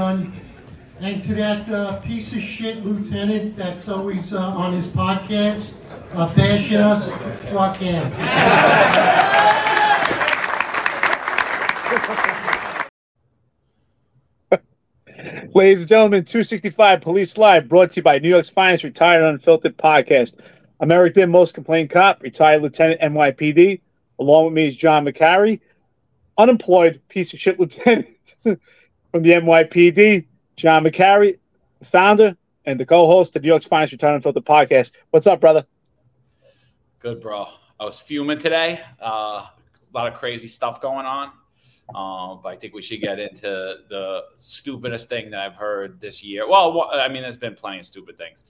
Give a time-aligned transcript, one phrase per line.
[0.00, 5.74] And to that uh, piece of shit lieutenant that's always uh, on his podcast,
[6.14, 7.10] uh, bashing us,
[7.50, 8.02] fuck him.
[15.54, 19.76] Ladies and gentlemen, 265 Police Live brought to you by New York's finest retired unfiltered
[19.76, 20.40] podcast.
[20.80, 23.82] I'm Eric Dym, most complained cop, retired lieutenant NYPD.
[24.18, 25.60] Along with me is John McCary,
[26.38, 28.16] unemployed piece of shit lieutenant
[29.10, 30.26] from the NYPD.
[30.56, 31.38] John McCary,
[31.82, 34.92] founder and the co-host of New York's finest retired unfiltered podcast.
[35.10, 35.64] What's up, brother?
[36.98, 37.46] Good, bro.
[37.78, 38.80] I was fuming today.
[39.00, 39.50] Uh, a
[39.94, 41.32] lot of crazy stuff going on.
[41.94, 46.22] Um, but I think we should get into the stupidest thing that I've heard this
[46.22, 46.48] year.
[46.48, 48.44] Well, I mean, there's been plenty of stupid things,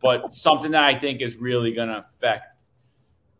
[0.00, 2.48] but something that I think is really going to affect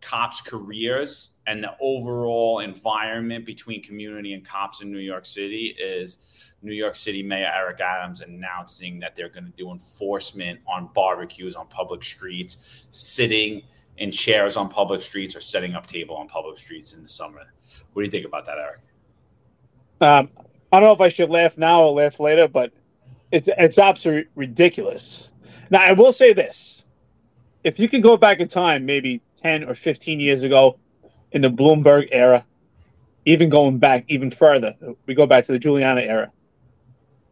[0.00, 6.18] cops' careers and the overall environment between community and cops in New York City is
[6.64, 11.54] New York City Mayor Eric Adams announcing that they're going to do enforcement on barbecues
[11.54, 12.56] on public streets,
[12.90, 13.62] sitting
[13.98, 17.42] in chairs on public streets, or setting up table on public streets in the summer.
[17.92, 18.80] What do you think about that, Eric?
[20.00, 20.30] Um,
[20.72, 22.72] I don't know if I should laugh now or laugh later, but
[23.30, 25.30] it's it's absolutely ridiculous.
[25.70, 26.86] Now I will say this:
[27.62, 30.78] if you can go back in time, maybe ten or fifteen years ago,
[31.32, 32.44] in the Bloomberg era,
[33.26, 34.74] even going back even further,
[35.06, 36.32] we go back to the Giuliani era.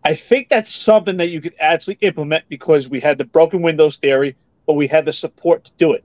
[0.04, 3.98] I think that's something that you could actually implement because we had the broken windows
[3.98, 4.36] theory,
[4.66, 6.04] but we had the support to do it.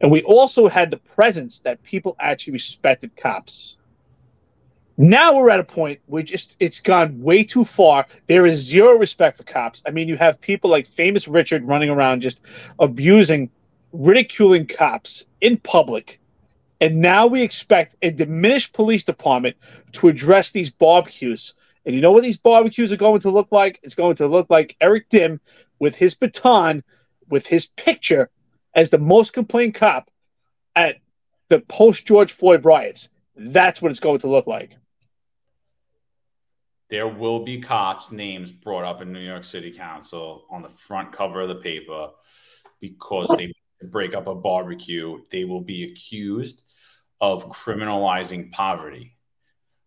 [0.00, 3.78] And we also had the presence that people actually respected cops.
[4.98, 8.06] Now we're at a point where just it's gone way too far.
[8.26, 9.82] There is zero respect for cops.
[9.86, 12.46] I mean, you have people like famous Richard running around just
[12.78, 13.50] abusing,
[13.92, 16.18] ridiculing cops in public.
[16.80, 19.56] And now we expect a diminished police department
[19.92, 21.54] to address these barbecues.
[21.86, 23.80] And you know what these barbecues are going to look like?
[23.82, 25.40] It's going to look like Eric Dym
[25.78, 26.82] with his baton,
[27.28, 28.28] with his picture
[28.74, 30.10] as the most complained cop
[30.74, 30.98] at
[31.48, 33.08] the post George Floyd riots.
[33.36, 34.76] That's what it's going to look like
[36.88, 41.12] there will be cops' names brought up in New York City Council on the front
[41.12, 42.10] cover of the paper
[42.80, 45.18] because they break up a barbecue.
[45.30, 46.62] They will be accused
[47.20, 49.15] of criminalizing poverty.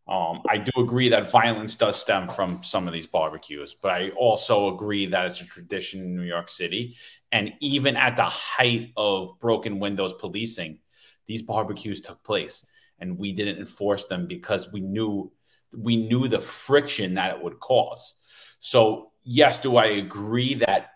[0.09, 4.09] Um, I do agree that violence does stem from some of these barbecues, but I
[4.17, 6.95] also agree that it's a tradition in New York City.
[7.31, 10.79] And even at the height of broken windows policing,
[11.27, 12.65] these barbecues took place
[12.97, 15.31] and we didn't enforce them because we knew
[15.77, 18.19] we knew the friction that it would cause.
[18.59, 20.87] So, yes, do I agree that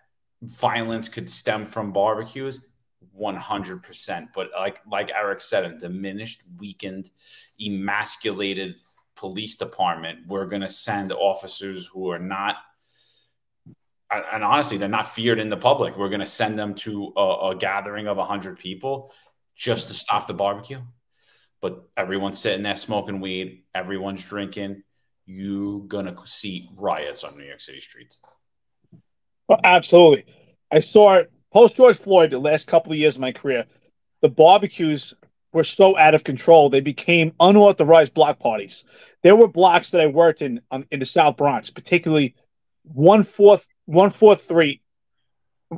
[0.41, 2.67] violence could stem from barbecues?
[3.15, 4.27] 100%.
[4.33, 7.11] But like like Eric said, a diminished, weakened,
[7.59, 8.75] emasculated
[9.15, 12.55] police department, we're going to send officers who are not
[14.11, 15.97] and honestly, they're not feared in the public.
[15.97, 19.11] We're going to send them to a, a gathering of 100 people
[19.55, 20.81] just to stop the barbecue
[21.63, 24.83] but everyone's sitting there smoking weed, everyone's drinking.
[25.25, 28.19] You're gonna see riots on New York City streets.
[29.47, 30.25] Well, absolutely.
[30.69, 33.65] I saw it post George Floyd the last couple of years of my career.
[34.21, 35.13] The barbecues
[35.53, 38.83] were so out of control, they became unauthorized block parties.
[39.21, 42.35] There were blocks that I worked in um, in the South Bronx, particularly
[42.83, 44.81] one fourth, one fourth three,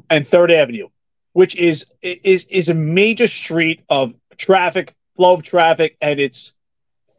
[0.09, 0.87] and Third Avenue,
[1.33, 6.55] which is is is a major street of traffic, flow of traffic, and it's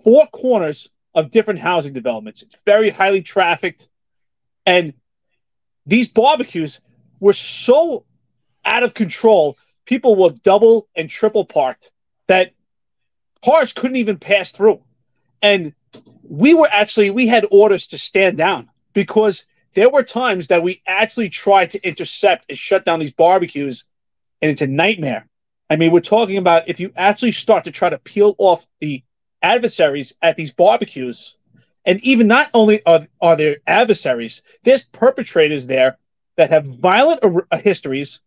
[0.03, 2.43] four corners of different housing developments.
[2.43, 3.89] It's very highly trafficked.
[4.67, 4.95] And
[5.87, 6.81] these barbecues
[7.21, 8.05] were so
[8.65, 9.57] out of control,
[9.87, 11.91] people were double and triple parked
[12.27, 12.53] that
[13.45, 14.81] cars couldn't even pass through.
[15.43, 15.75] And
[16.23, 20.83] we were actually, we had orders to stand down because there were times that we
[20.87, 23.85] actually tried to intercept and shut down these barbecues,
[24.41, 25.27] and it's a nightmare.
[25.69, 29.03] I mean, we're talking about if you actually start to try to peel off the
[29.43, 31.37] adversaries at these barbecues,
[31.85, 35.99] and even not only are, are there adversaries, there's perpetrators there
[36.37, 38.23] that have violent uh, histories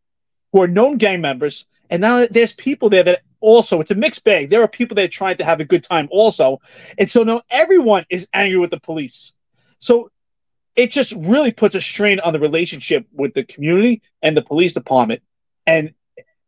[0.52, 4.24] who are known gang members, and now there's people there that also it's a mixed
[4.24, 4.50] bag.
[4.50, 6.60] There are people that are trying to have a good time also,
[6.98, 9.36] and so now everyone is angry with the police.
[9.80, 10.12] So
[10.76, 14.74] it just really puts a strain on the relationship with the community and the police
[14.74, 15.22] department.
[15.66, 15.94] And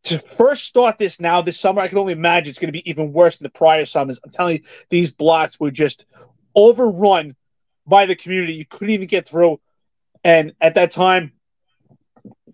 [0.04, 2.88] to first start this now this summer, I can only imagine it's going to be
[2.88, 4.20] even worse than the prior summers.
[4.24, 6.06] I'm telling you, these blocks were just
[6.54, 7.36] overrun
[7.86, 8.54] by the community.
[8.54, 9.60] You couldn't even get through.
[10.24, 11.32] And at that time,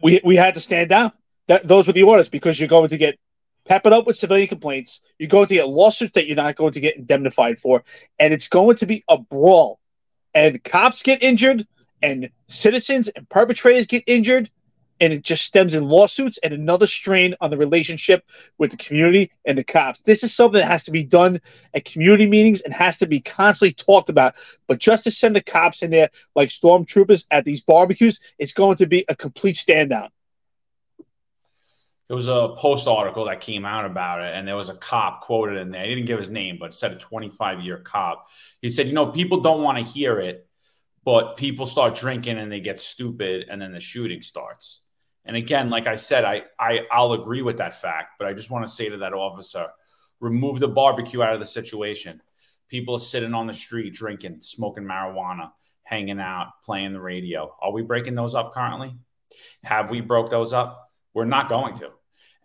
[0.03, 1.13] we we had to stand down.
[1.47, 3.19] That those were the orders because you're going to get
[3.69, 5.03] peppered up with civilian complaints.
[5.19, 7.85] You're going to get lawsuits that you're not going to get indemnified for,
[8.19, 9.79] and it's going to be a brawl.
[10.35, 11.67] And cops get injured,
[12.03, 14.51] and citizens and perpetrators get injured
[15.01, 18.25] and it just stems in lawsuits and another strain on the relationship
[18.59, 20.03] with the community and the cops.
[20.03, 21.41] This is something that has to be done
[21.75, 24.35] at community meetings and has to be constantly talked about.
[24.67, 28.77] But just to send the cops in there like stormtroopers at these barbecues, it's going
[28.77, 30.11] to be a complete stand down.
[32.09, 35.21] There was a post article that came out about it, and there was a cop
[35.21, 35.85] quoted in there.
[35.85, 38.29] He didn't give his name, but said a 25 year cop.
[38.63, 40.49] He said, You know, people don't want to hear it,
[41.05, 44.83] but people start drinking and they get stupid, and then the shooting starts.
[45.27, 48.51] And again, like I said, I, I I'll agree with that fact, but I just
[48.51, 49.67] want to say to that officer,
[50.21, 52.23] remove the barbecue out of the situation.
[52.69, 55.51] People are sitting on the street drinking, smoking marijuana,
[55.83, 57.55] hanging out, playing the radio.
[57.61, 58.95] Are we breaking those up currently?
[59.63, 60.88] Have we broke those up?
[61.19, 61.91] We're not going to.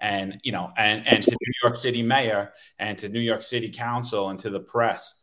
[0.01, 3.69] And you know, and and to New York City mayor and to New York City
[3.69, 5.21] council and to the press,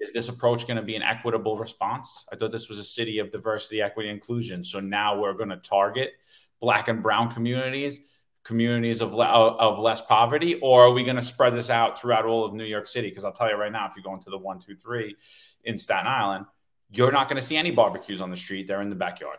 [0.00, 2.26] is this approach going to be an equitable response?
[2.32, 4.64] I thought this was a city of diversity, equity, inclusion.
[4.64, 6.14] So now we're going to target
[6.60, 8.04] black and brown communities,
[8.42, 12.44] communities of, of less poverty, or are we going to spread this out throughout all
[12.44, 13.10] of New York City?
[13.10, 15.14] Because I'll tell you right now, if you go into the one, two, three
[15.62, 16.46] in Staten Island,
[16.90, 18.66] you're not going to see any barbecues on the street.
[18.66, 19.38] They're in the backyard.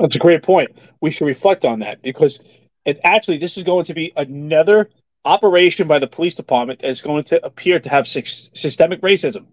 [0.00, 0.70] That's a great point.
[1.02, 2.40] We should reflect on that because
[2.86, 4.88] it actually this is going to be another
[5.26, 9.44] operation by the police department that's going to appear to have systemic racism.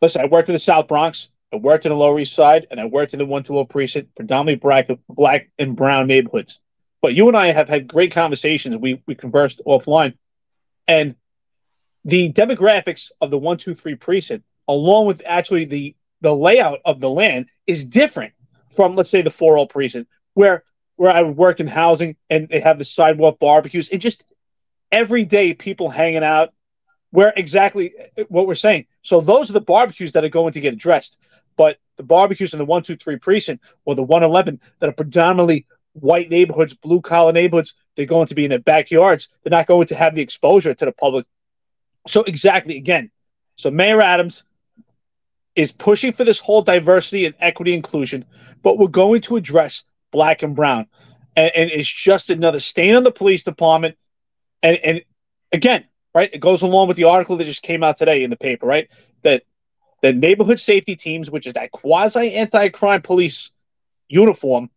[0.00, 1.28] Listen, I worked in the South Bronx.
[1.52, 4.56] I worked in the Lower East Side and I worked in the 120 precinct, predominantly
[4.56, 6.62] black, black and brown neighborhoods.
[7.02, 8.76] But you and I have had great conversations.
[8.78, 10.14] We, we conversed offline.
[10.88, 11.14] And
[12.06, 17.50] the demographics of the 123 precinct, along with actually the, the layout of the land,
[17.66, 18.32] is different
[18.74, 20.64] from, let's say, the 40 precinct, where
[20.96, 24.24] where I would work in housing and they have the sidewalk barbecues and just
[24.92, 26.52] everyday people hanging out
[27.10, 28.86] where exactly uh, what we're saying.
[29.02, 31.24] So those are the barbecues that are going to get addressed.
[31.56, 35.66] But the barbecues in the one, two, three precinct or the 111 that are predominantly
[35.92, 39.36] white neighborhoods, blue collar neighborhoods, they're going to be in their backyards.
[39.42, 41.26] They're not going to have the exposure to the public.
[42.06, 43.10] So exactly again.
[43.56, 44.44] So Mayor Adams
[45.54, 48.24] is pushing for this whole diversity and equity inclusion,
[48.62, 50.86] but we're going to address black and brown.
[51.36, 53.96] And, and it's just another stain on the police department.
[54.62, 55.02] And and
[55.52, 55.84] again,
[56.14, 58.66] right, it goes along with the article that just came out today in the paper,
[58.66, 58.90] right?
[59.22, 59.44] That
[60.02, 63.50] the neighborhood safety teams, which is that quasi anti crime police
[64.08, 64.70] uniform,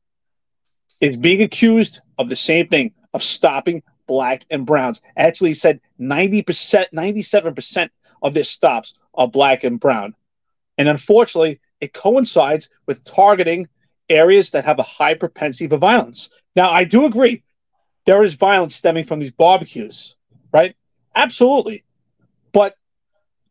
[1.01, 5.01] is being accused of the same thing of stopping black and browns.
[5.18, 7.89] Actually, said 90%, 97%
[8.21, 10.16] of their stops are black and brown.
[10.77, 13.68] And unfortunately, it coincides with targeting
[14.10, 16.33] areas that have a high propensity for violence.
[16.56, 17.44] Now, I do agree
[18.06, 20.16] there is violence stemming from these barbecues,
[20.54, 20.75] right?
[21.16, 21.83] Absolutely.
[22.51, 22.75] But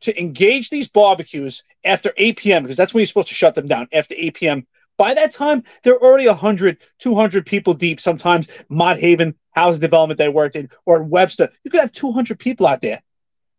[0.03, 3.67] to engage these barbecues after 8 p.m., because that's when you're supposed to shut them
[3.67, 4.67] down after 8 p.m.
[4.97, 8.01] By that time, they're already 100, 200 people deep.
[8.01, 12.67] Sometimes Mott Haven housing development they worked in, or Webster, you could have 200 people
[12.67, 13.03] out there,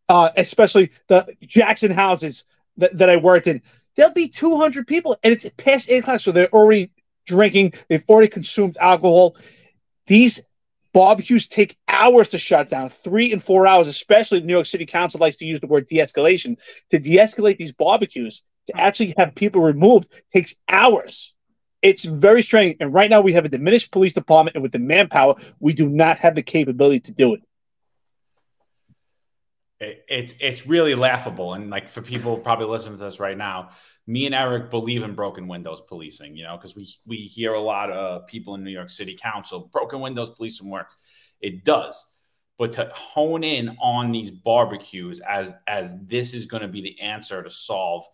[0.08, 2.46] uh, especially the Jackson houses
[2.78, 3.62] that, that I worked in.
[3.96, 6.92] There'll be 200 people, and it's past 8 o'clock, so they're already
[7.26, 7.74] drinking.
[7.90, 9.36] They've already consumed alcohol.
[10.08, 10.44] These
[10.96, 15.20] Barbecues take hours to shut down, three and four hours, especially New York City Council
[15.20, 16.58] likes to use the word de escalation.
[16.92, 21.36] To de escalate these barbecues, to actually have people removed, takes hours.
[21.82, 22.78] It's very strange.
[22.80, 25.90] And right now, we have a diminished police department, and with the manpower, we do
[25.90, 27.42] not have the capability to do it.
[30.08, 33.70] It's it's really laughable, and like for people probably listening to this right now,
[34.08, 37.62] me and Eric believe in broken windows policing, you know, because we we hear a
[37.62, 40.98] lot of people in New York City Council, broken windows policing works.
[41.42, 42.06] It does.
[42.58, 47.00] But to hone in on these barbecues as as this is going to be the
[47.02, 48.06] answer to solve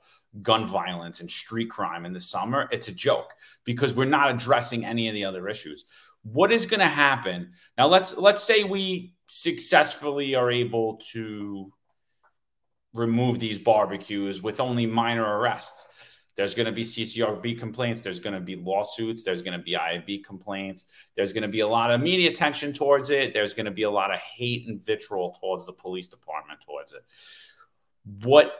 [0.41, 3.33] gun violence and street crime in the summer, it's a joke
[3.65, 5.85] because we're not addressing any of the other issues.
[6.23, 7.51] What is going to happen?
[7.77, 11.71] Now let's let's say we successfully are able to
[12.93, 15.88] remove these barbecues with only minor arrests.
[16.35, 18.01] There's going to be CCRB complaints.
[18.01, 19.23] There's going to be lawsuits.
[19.23, 20.85] There's going to be IAB complaints.
[21.15, 23.33] There's going to be a lot of media attention towards it.
[23.33, 26.91] There's going to be a lot of hate and vitriol towards the police department towards
[26.91, 27.05] it.
[28.23, 28.51] What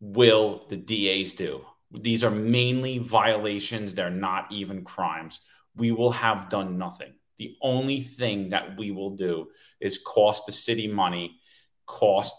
[0.00, 1.60] will the DAs do?
[1.90, 3.94] These are mainly violations.
[3.94, 5.40] They're not even crimes.
[5.76, 7.12] We will have done nothing.
[7.38, 9.48] The only thing that we will do
[9.80, 11.40] is cost the city money,
[11.86, 12.34] cost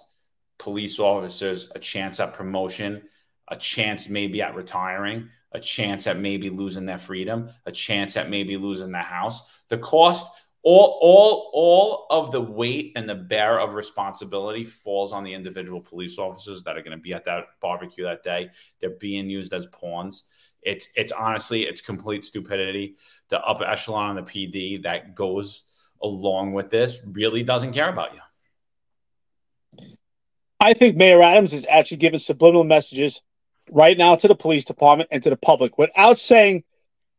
[0.57, 3.03] police officers a chance at promotion,
[3.49, 8.29] a chance maybe at retiring, a chance at maybe losing their freedom, a chance at
[8.29, 9.49] maybe losing their house.
[9.69, 10.27] The cost
[10.65, 15.79] all all all of the weight and the bear of responsibility falls on the individual
[15.79, 18.49] police officers that are going to be at that barbecue that day
[18.81, 20.23] they're being used as pawns
[20.65, 22.95] it's it's honestly it's complete stupidity
[23.29, 25.63] the upper echelon on the pd that goes
[26.01, 29.89] along with this really doesn't care about you
[30.59, 33.21] i think mayor adams is actually giving subliminal messages
[33.71, 36.63] right now to the police department and to the public without saying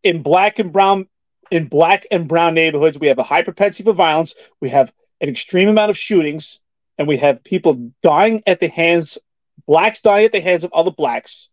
[0.02, 1.08] in black and brown
[1.50, 4.34] in black and brown neighborhoods, we have a high propensity for violence.
[4.60, 6.60] We have an extreme amount of shootings,
[6.98, 9.18] and we have people dying at the hands,
[9.66, 11.50] blacks dying at the hands of other blacks.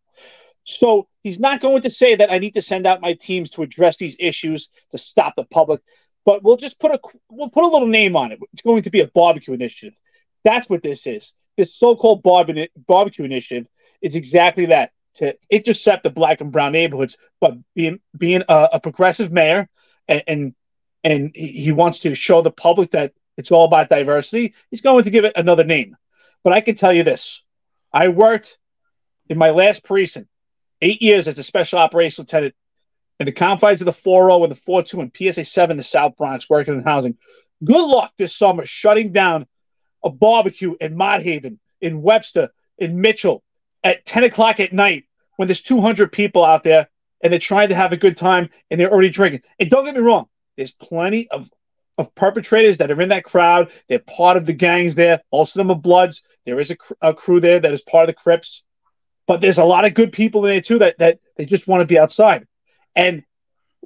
[0.63, 3.63] So he's not going to say that I need to send out my teams to
[3.63, 5.81] address these issues to stop the public,
[6.25, 8.39] but we'll just put a we'll put a little name on it.
[8.53, 9.97] It's going to be a barbecue initiative.
[10.43, 11.33] That's what this is.
[11.57, 13.67] This so-called barbecue initiative
[14.01, 17.17] is exactly that to intercept the black and brown neighborhoods.
[17.39, 19.69] But being being a, a progressive mayor,
[20.07, 20.55] and, and
[21.03, 25.09] and he wants to show the public that it's all about diversity, he's going to
[25.09, 25.95] give it another name.
[26.43, 27.43] But I can tell you this:
[27.91, 28.57] I worked
[29.29, 30.29] in my last precinct
[30.83, 32.53] eight years as a special operations lieutenant
[33.19, 36.17] in the confines of the 4.0 and the 4.2 and PSA 7 in the South
[36.17, 37.17] Bronx, working in housing.
[37.63, 39.47] Good luck this summer shutting down
[40.03, 43.43] a barbecue in Mott Haven, in Webster, in Mitchell,
[43.83, 45.05] at 10 o'clock at night
[45.37, 46.89] when there's 200 people out there
[47.21, 49.41] and they're trying to have a good time and they're already drinking.
[49.59, 51.49] And don't get me wrong, there's plenty of
[51.97, 53.71] of perpetrators that are in that crowd.
[53.87, 55.21] They're part of the gangs there.
[55.31, 56.23] Most of them are Bloods.
[56.45, 58.63] There is a, cr- a crew there that is part of the Crips,
[59.27, 61.81] but there's a lot of good people in there too that that they just want
[61.81, 62.47] to be outside.
[62.95, 63.23] And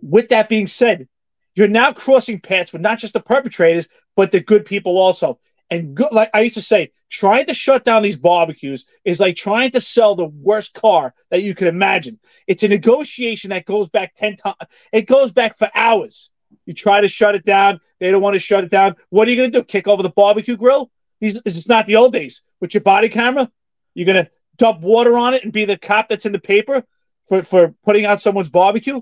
[0.01, 1.07] with that being said,
[1.55, 5.39] you're now crossing paths with not just the perpetrators, but the good people also.
[5.69, 9.35] And good, like I used to say, trying to shut down these barbecues is like
[9.35, 12.19] trying to sell the worst car that you can imagine.
[12.45, 14.55] It's a negotiation that goes back 10 times.
[14.93, 16.31] It goes back for hours.
[16.65, 17.79] You try to shut it down.
[17.99, 18.95] They don't want to shut it down.
[19.09, 19.65] What are you going to do?
[19.65, 20.89] Kick over the barbecue grill?
[21.19, 22.43] These, is not the old days.
[22.61, 23.51] With your body camera,
[23.93, 26.83] you're going to dump water on it and be the cop that's in the paper
[27.27, 29.01] for, for putting out someone's barbecue.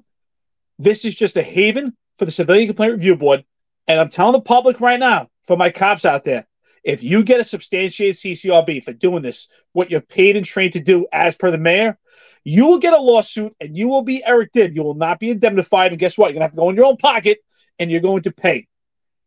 [0.79, 3.45] This is just a haven for the Civilian Complaint Review Board.
[3.87, 6.47] And I'm telling the public right now, for my cops out there,
[6.83, 10.79] if you get a substantiated CCRB for doing this, what you're paid and trained to
[10.79, 11.97] do as per the mayor,
[12.43, 14.75] you will get a lawsuit and you will be Eric Dym.
[14.75, 15.91] You will not be indemnified.
[15.91, 16.27] And guess what?
[16.27, 17.39] You're going to have to go in your own pocket
[17.79, 18.67] and you're going to pay.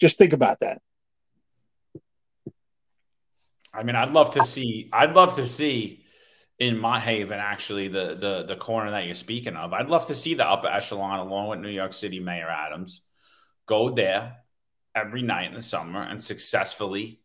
[0.00, 0.80] Just think about that.
[3.74, 6.04] I mean, I'd love to see, I'd love to see
[6.58, 9.72] in Mott Haven, actually, the, the, the corner that you're speaking of.
[9.72, 13.02] I'd love to see the upper echelon along with New York City Mayor Adams
[13.66, 14.38] go there
[14.94, 17.20] every night in the summer and successfully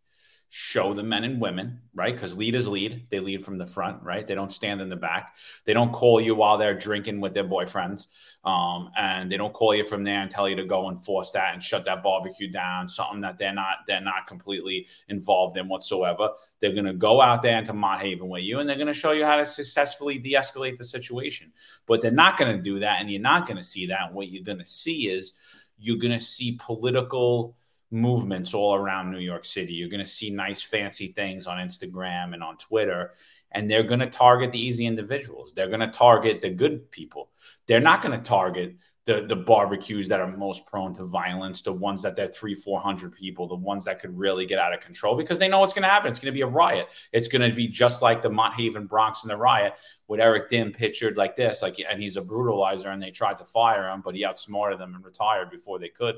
[0.49, 2.13] show the men and women, right?
[2.13, 3.07] Because leaders lead.
[3.09, 4.25] They lead from the front, right?
[4.25, 5.35] They don't stand in the back.
[5.65, 8.07] They don't call you while they're drinking with their boyfriends.
[8.45, 11.31] Um, and they don't call you from there and tell you to go and force
[11.31, 15.69] that and shut that barbecue down, something that they're not they're not completely involved in
[15.69, 16.29] whatsoever.
[16.59, 19.23] They're gonna go out there into Mott Haven with you and they're gonna show you
[19.23, 21.53] how to successfully de-escalate the situation.
[21.85, 24.07] But they're not gonna do that, and you're not gonna see that.
[24.07, 25.33] And what you're gonna see is
[25.77, 27.55] you're gonna see political
[27.93, 29.73] movements all around New York City.
[29.73, 33.11] You're going to see nice, fancy things on Instagram and on Twitter,
[33.53, 35.53] and they're going to target the easy individuals.
[35.53, 37.29] They're going to target the good people.
[37.67, 41.73] They're not going to target the the barbecues that are most prone to violence, the
[41.73, 44.79] ones that they're three, four hundred people, the ones that could really get out of
[44.79, 46.09] control because they know what's going to happen.
[46.09, 46.87] It's going to be a riot.
[47.11, 49.73] It's going to be just like the Mott Haven Bronx and the riot
[50.07, 53.45] with Eric Dym pictured like this, like and he's a brutalizer, and they tried to
[53.45, 56.15] fire him, but he outsmarted them and retired before they could.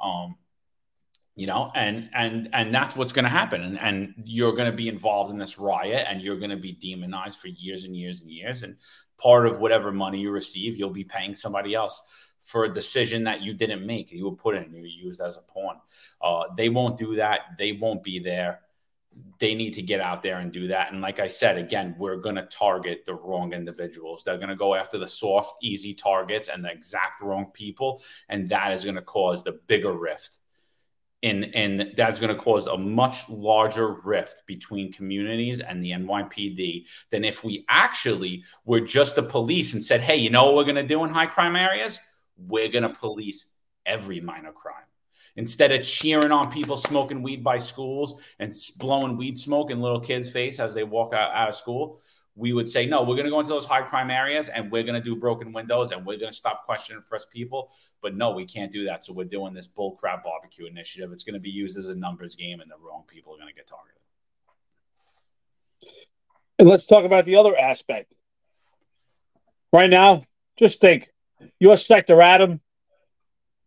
[0.00, 0.36] Um,
[1.34, 3.62] you know and and and that's what's going to happen.
[3.62, 6.72] And and you're going to be involved in this riot and you're going to be
[6.72, 8.62] demonized for years and years and years.
[8.62, 8.76] And
[9.18, 12.02] part of whatever money you receive you'll be paying somebody else
[12.40, 15.36] for a decision that you didn't make you were put in you were used as
[15.36, 15.76] a pawn.
[16.20, 17.40] Uh, they won't do that.
[17.58, 18.60] They won't be there.
[19.38, 20.92] They need to get out there and do that.
[20.92, 24.22] And like i said again we're going to target the wrong individuals.
[24.22, 28.50] They're going to go after the soft easy targets and the exact wrong people and
[28.50, 30.40] that is going to cause the bigger rift
[31.22, 36.86] and and that's going to cause a much larger rift between communities and the NYPD
[37.10, 40.64] than if we actually were just the police and said, "Hey, you know what we're
[40.64, 42.00] going to do in high crime areas?
[42.36, 43.50] We're going to police
[43.86, 44.74] every minor crime."
[45.36, 50.00] Instead of cheering on people smoking weed by schools and blowing weed smoke in little
[50.00, 52.02] kids' face as they walk out, out of school,
[52.34, 54.82] we would say, no, we're going to go into those high crime areas and we're
[54.82, 57.70] going to do broken windows and we're going to stop questioning first people.
[58.00, 59.04] But no, we can't do that.
[59.04, 61.12] So we're doing this bull crap barbecue initiative.
[61.12, 63.48] It's going to be used as a numbers game and the wrong people are going
[63.48, 63.98] to get targeted.
[66.58, 68.14] And let's talk about the other aspect.
[69.72, 70.24] Right now,
[70.56, 71.08] just think
[71.60, 72.60] your sector, Adam,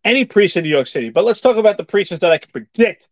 [0.03, 2.51] any priest in New York City, but let's talk about the precincts that I can
[2.51, 3.09] predict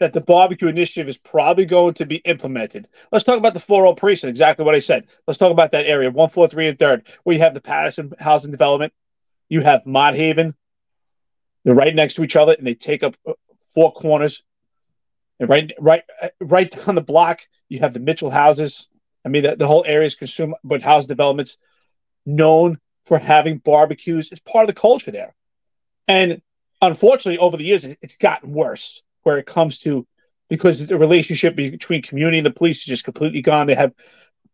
[0.00, 2.88] that the barbecue initiative is probably going to be implemented.
[3.12, 5.06] Let's talk about the 4 precinct, exactly what I said.
[5.26, 8.92] Let's talk about that area, 143 and 3rd, where you have the Patterson Housing Development,
[9.48, 10.54] you have Mott Haven.
[11.64, 13.32] They're right next to each other, and they take up uh,
[13.74, 14.42] four corners.
[15.40, 18.88] And right, right, uh, right down the block, you have the Mitchell houses.
[19.24, 21.56] I mean, the, the whole area is consumed, but house developments
[22.26, 24.32] known for having barbecues.
[24.32, 25.34] It's part of the culture there.
[26.08, 26.42] And
[26.82, 30.06] unfortunately, over the years, it's gotten worse where it comes to
[30.48, 33.66] because the relationship between community and the police is just completely gone.
[33.66, 33.92] They have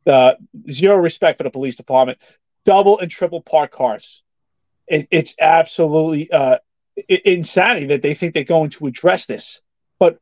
[0.07, 0.35] uh,
[0.71, 2.19] zero respect for the police department.
[2.65, 4.23] Double and triple park cars.
[4.87, 6.59] It, it's absolutely uh,
[7.09, 9.63] insanity that they think they're going to address this.
[9.99, 10.19] But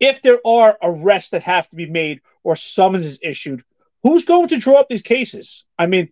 [0.00, 3.62] if there are arrests that have to be made or summonses issued,
[4.02, 5.66] who's going to draw up these cases?
[5.78, 6.10] I mean,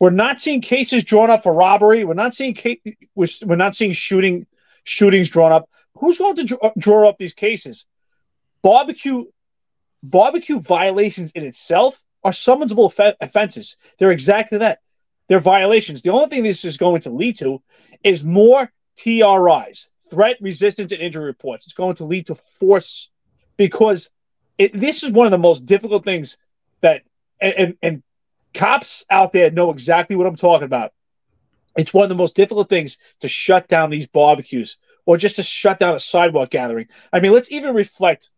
[0.00, 2.04] we're not seeing cases drawn up for robbery.
[2.04, 2.78] We're not seeing case,
[3.14, 4.46] we're, we're not seeing shooting
[4.84, 5.68] shootings drawn up.
[5.98, 7.86] Who's going to draw, uh, draw up these cases?
[8.62, 9.24] Barbecue
[10.02, 13.76] barbecue violations in itself are summonsable offenses.
[13.98, 14.80] They're exactly that.
[15.28, 16.02] They're violations.
[16.02, 17.62] The only thing this is going to lead to
[18.04, 21.66] is more TRIs, threat, resistance, and injury reports.
[21.66, 23.10] It's going to lead to force
[23.56, 24.10] because
[24.58, 26.38] it, this is one of the most difficult things
[26.80, 27.02] that
[27.40, 28.02] and, and, and
[28.54, 30.92] cops out there know exactly what I'm talking about.
[31.76, 35.42] It's one of the most difficult things to shut down these barbecues or just to
[35.42, 36.88] shut down a sidewalk gathering.
[37.12, 38.30] I mean, let's even reflect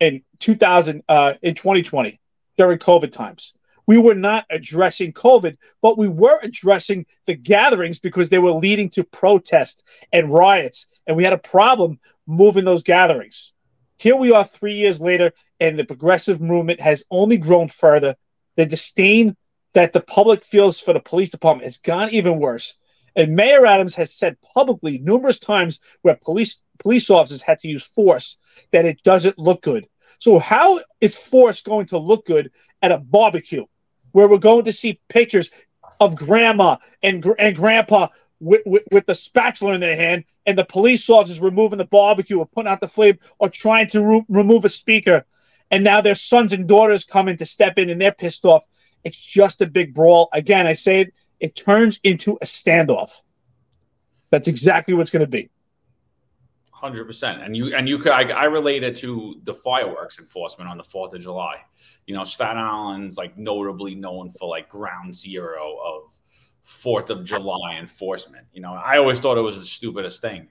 [0.00, 2.20] in 2000 uh, in 2020
[2.56, 3.54] during COVID times.
[3.86, 8.90] We were not addressing COVID, but we were addressing the gatherings because they were leading
[8.90, 13.54] to protests and riots, and we had a problem moving those gatherings.
[13.98, 18.16] Here we are three years later, and the progressive movement has only grown further.
[18.56, 19.34] The disdain
[19.72, 22.78] that the public feels for the police department has gone even worse.
[23.18, 27.82] And Mayor Adams has said publicly numerous times where police police officers had to use
[27.84, 28.38] force
[28.70, 29.88] that it doesn't look good.
[30.20, 33.64] So how is force going to look good at a barbecue
[34.12, 35.50] where we're going to see pictures
[35.98, 38.06] of grandma and and grandpa
[38.40, 42.38] with, with, with, the spatula in their hand and the police officers removing the barbecue
[42.38, 45.24] or putting out the flame or trying to re- remove a speaker
[45.72, 48.64] and now their sons and daughters come in to step in and they're pissed off
[49.04, 50.28] it's just a big brawl.
[50.32, 53.20] Again, I say it, it turns into a standoff.
[54.30, 55.50] That's exactly what's going to be.
[56.70, 58.12] Hundred percent, and you and you could.
[58.12, 61.56] I, I relate it to the fireworks enforcement on the Fourth of July.
[62.06, 66.16] You know, Staten Island's like notably known for like ground zero of
[66.62, 68.46] Fourth of July enforcement.
[68.52, 70.48] You know, I always thought it was the stupidest thing.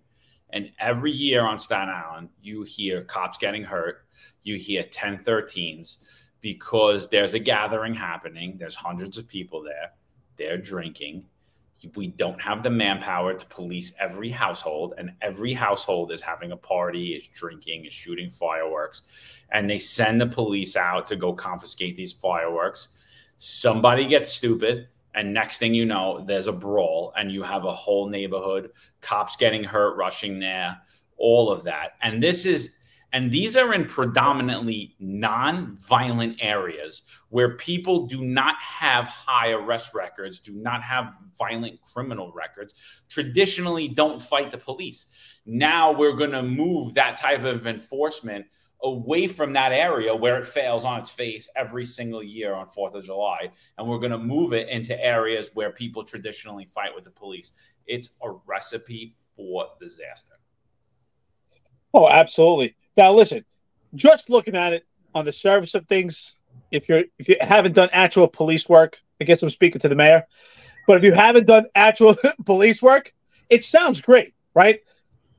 [0.50, 4.06] And every year on Staten Island, you hear cops getting hurt,
[4.43, 5.97] you hear 1013s,
[6.41, 8.58] because there's a gathering happening.
[8.58, 9.91] There's hundreds of people there.
[10.38, 11.26] They're drinking.
[11.95, 16.58] We don't have the manpower to police every household, and every household is having a
[16.58, 19.04] party, is drinking, is shooting fireworks.
[19.52, 22.89] And they send the police out to go confiscate these fireworks.
[23.38, 27.73] Somebody gets stupid, and next thing you know, there's a brawl, and you have a
[27.73, 28.71] whole neighborhood,
[29.02, 30.80] cops getting hurt, rushing there,
[31.17, 31.93] all of that.
[32.02, 32.76] And this is
[33.13, 40.39] and these are in predominantly non-violent areas where people do not have high arrest records,
[40.39, 42.73] do not have violent criminal records,
[43.09, 45.07] traditionally don't fight the police.
[45.45, 48.45] Now we're going to move that type of enforcement
[48.83, 52.93] away from that area where it fails on its face every single year on 4th
[52.93, 53.49] of July.
[53.77, 57.53] And we're going to move it into areas where people traditionally fight with the police.
[57.87, 60.37] It's a recipe for disaster.
[61.93, 62.76] Oh, absolutely.
[62.95, 63.45] Now, listen,
[63.95, 66.36] just looking at it on the surface of things,
[66.71, 69.95] if you're if you haven't done actual police work, I guess I'm speaking to the
[69.95, 70.26] mayor,
[70.86, 73.13] but if you haven't done actual police work,
[73.50, 74.82] it sounds great, right?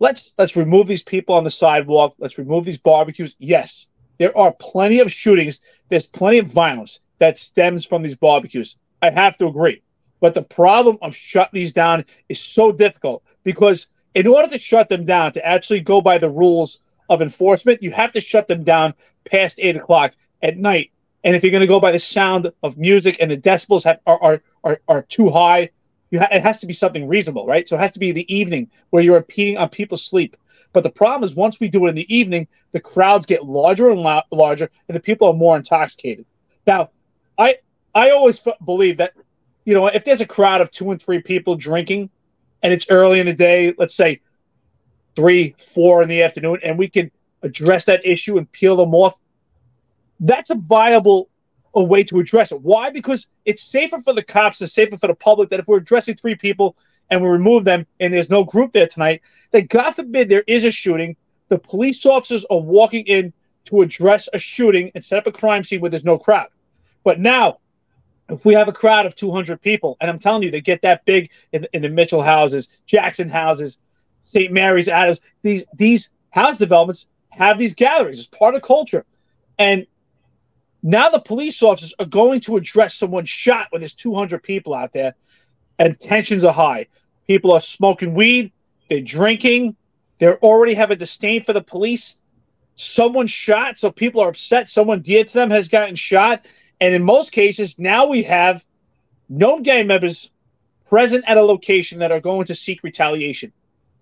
[0.00, 2.14] Let's let's remove these people on the sidewalk.
[2.18, 3.36] Let's remove these barbecues.
[3.38, 5.84] Yes, there are plenty of shootings.
[5.88, 8.76] There's plenty of violence that stems from these barbecues.
[9.02, 9.82] I have to agree.
[10.20, 14.88] But the problem of shutting these down is so difficult because in order to shut
[14.88, 18.64] them down, to actually go by the rules of enforcement, you have to shut them
[18.64, 18.92] down
[19.24, 20.90] past eight o'clock at night.
[21.22, 24.00] And if you're going to go by the sound of music and the decibels have,
[24.06, 25.70] are, are, are, are too high,
[26.12, 27.68] ha- it has to be something reasonable, right?
[27.68, 30.36] So it has to be the evening where you're impeding on people's sleep.
[30.72, 33.88] But the problem is once we do it in the evening, the crowds get larger
[33.90, 36.26] and la- larger, and the people are more intoxicated.
[36.66, 36.90] Now,
[37.38, 37.56] I
[37.94, 39.12] I always f- believe that
[39.64, 42.10] you know if there's a crowd of two and three people drinking,
[42.62, 44.20] and it's early in the day, let's say
[45.16, 47.10] three, four in the afternoon, and we can
[47.42, 49.20] address that issue and peel them off,
[50.20, 51.28] that's a viable
[51.74, 52.60] a way to address it.
[52.62, 52.90] Why?
[52.90, 56.16] Because it's safer for the cops and safer for the public that if we're addressing
[56.16, 56.76] three people
[57.10, 60.64] and we remove them and there's no group there tonight, that God forbid there is
[60.64, 61.16] a shooting,
[61.48, 63.32] the police officers are walking in
[63.66, 66.48] to address a shooting and set up a crime scene where there's no crowd.
[67.04, 67.58] But now,
[68.28, 71.04] if we have a crowd of 200 people, and I'm telling you, they get that
[71.04, 73.78] big in, in the Mitchell houses, Jackson houses,
[74.22, 74.52] St.
[74.52, 78.18] Mary's, Adams, these these house developments have these gatherings.
[78.18, 79.06] It's part of culture.
[79.58, 79.86] And
[80.82, 84.92] now the police officers are going to address someone shot when there's 200 people out
[84.92, 85.14] there
[85.78, 86.86] and tensions are high.
[87.26, 88.52] People are smoking weed,
[88.88, 89.76] they're drinking,
[90.18, 92.20] they already have a disdain for the police.
[92.74, 94.68] Someone shot, so people are upset.
[94.68, 96.46] Someone dear to them has gotten shot.
[96.80, 98.64] And in most cases, now we have
[99.28, 100.30] known gang members
[100.86, 103.52] present at a location that are going to seek retaliation.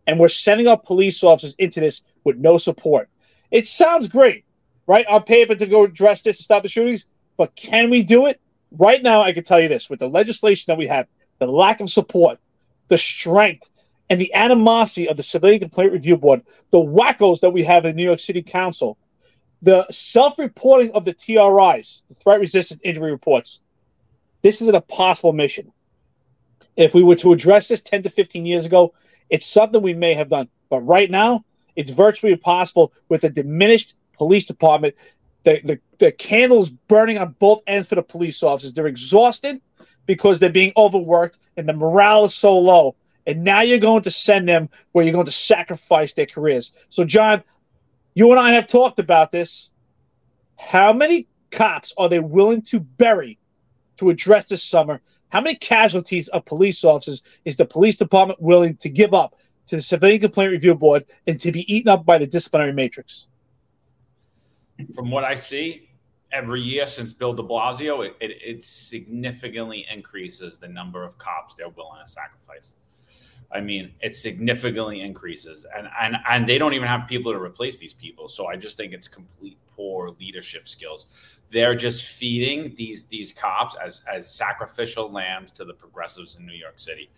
[0.07, 3.09] And we're sending our police officers into this with no support.
[3.51, 4.45] It sounds great,
[4.87, 5.07] right?
[5.07, 8.41] On paper to go address this to stop the shootings, but can we do it?
[8.73, 11.07] Right now, I can tell you this with the legislation that we have,
[11.39, 12.39] the lack of support,
[12.89, 13.71] the strength,
[14.09, 17.97] and the animosity of the Civilian Complaint Review Board, the wackos that we have in
[17.97, 18.97] New York City Council,
[19.67, 23.63] the self reporting of the TRIs, the threat resistant injury reports.
[24.43, 25.73] This is an impossible mission.
[26.77, 28.95] If we were to address this 10 to 15 years ago,
[29.29, 30.49] it's something we may have done.
[30.71, 34.95] But right now, it's virtually impossible with a diminished police department.
[35.43, 38.73] The, the, the candles burning on both ends for the police officers.
[38.73, 39.61] They're exhausted
[40.07, 42.95] because they're being overworked and the morale is so low.
[43.27, 46.87] And now you're going to send them where you're going to sacrifice their careers.
[46.91, 47.43] So, John,
[48.17, 49.73] you and I have talked about this.
[50.57, 53.39] How many cops are they willing to bury
[53.99, 55.03] to address this summer?
[55.29, 59.77] How many casualties of police officers is the police department willing to give up to
[59.77, 63.29] the Civilian Complaint Review Board and to be eaten up by the disciplinary matrix?
[64.95, 65.91] From what I see,
[66.33, 71.55] every year since Bill de Blasio, it, it, it significantly increases the number of cops
[71.55, 72.77] they're willing to sacrifice.
[73.53, 77.77] I mean, it significantly increases, and and and they don't even have people to replace
[77.77, 78.29] these people.
[78.29, 81.07] So I just think it's complete poor leadership skills.
[81.51, 86.55] They're just feeding these these cops as as sacrificial lambs to the progressives in New
[86.55, 87.09] York City.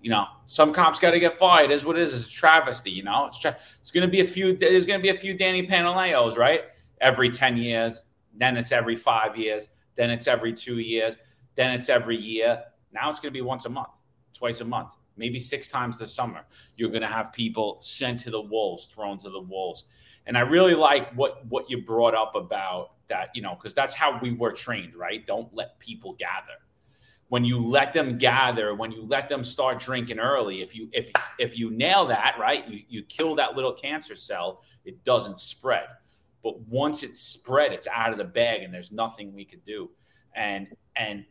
[0.00, 1.70] You know, some cops got to get fired.
[1.70, 2.14] Is what it is.
[2.14, 2.90] It's a travesty.
[2.90, 4.56] You know, it's tra- it's going to be a few.
[4.56, 6.62] There's going to be a few Danny Pantaleos, right?
[7.00, 8.04] Every ten years.
[8.36, 9.68] Then it's every five years.
[9.96, 11.18] Then it's every two years.
[11.56, 12.62] Then it's every year.
[12.92, 13.98] Now it's going to be once a month,
[14.32, 16.42] twice a month maybe six times this summer.
[16.76, 19.84] You're going to have people sent to the wolves, thrown to the wolves.
[20.26, 23.94] And I really like what what you brought up about that, you know, because that's
[23.94, 25.24] how we were trained, right?
[25.26, 26.58] Don't let people gather.
[27.28, 31.10] When you let them gather, when you let them start drinking early, if you if
[31.38, 35.86] if you nail that, right, you, you kill that little cancer cell, it doesn't spread.
[36.42, 39.90] But once it's spread, it's out of the bag and there's nothing we could do.
[40.34, 41.24] And and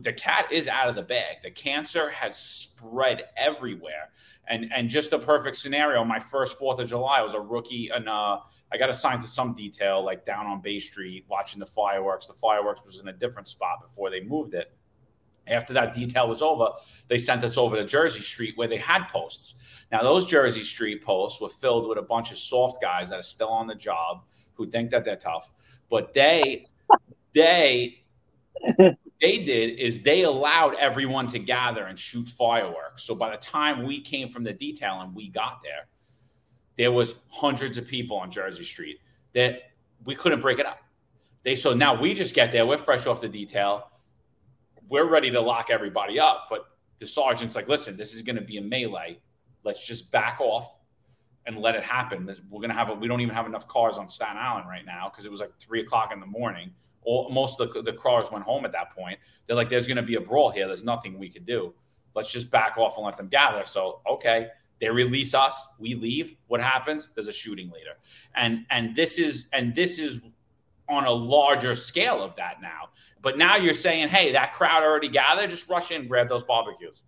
[0.00, 1.36] the cat is out of the bag.
[1.42, 4.10] The cancer has spread everywhere.
[4.46, 6.04] And and just a perfect scenario.
[6.04, 9.26] My first Fourth of July I was a rookie, and uh, I got assigned to
[9.28, 12.26] some detail, like down on Bay Street, watching the fireworks.
[12.26, 14.76] The fireworks was in a different spot before they moved it.
[15.46, 16.68] After that detail was over,
[17.06, 19.54] they sent us over to Jersey Street where they had posts.
[19.92, 23.22] Now those Jersey Street posts were filled with a bunch of soft guys that are
[23.22, 25.52] still on the job who think that they're tough,
[25.90, 26.66] but they
[27.34, 28.04] they
[29.24, 33.04] they did is they allowed everyone to gather and shoot fireworks.
[33.04, 35.86] So by the time we came from the detail and we got there,
[36.76, 39.00] there was hundreds of people on Jersey Street
[39.32, 39.60] that
[40.04, 40.80] we couldn't break it up.
[41.42, 43.90] They so now we just get there, we're fresh off the detail,
[44.90, 46.48] we're ready to lock everybody up.
[46.50, 46.66] But
[46.98, 49.20] the sergeant's like, listen, this is going to be a melee.
[49.62, 50.76] Let's just back off
[51.46, 52.30] and let it happen.
[52.50, 55.08] We're gonna have a, we don't even have enough cars on Staten Island right now
[55.08, 56.72] because it was like three o'clock in the morning
[57.04, 59.18] all, most of the, the crawlers went home at that point.
[59.46, 60.66] They're like, there's going to be a brawl here.
[60.66, 61.74] There's nothing we could do.
[62.14, 63.64] Let's just back off and let them gather.
[63.64, 64.48] So, okay,
[64.80, 65.66] they release us.
[65.78, 66.36] We leave.
[66.46, 67.10] What happens?
[67.14, 67.92] There's a shooting later.
[68.34, 70.20] And and this is and this is
[70.88, 72.90] on a larger scale of that now.
[73.22, 75.50] But now you're saying, hey, that crowd already gathered.
[75.50, 77.02] Just rush in, grab those barbecues.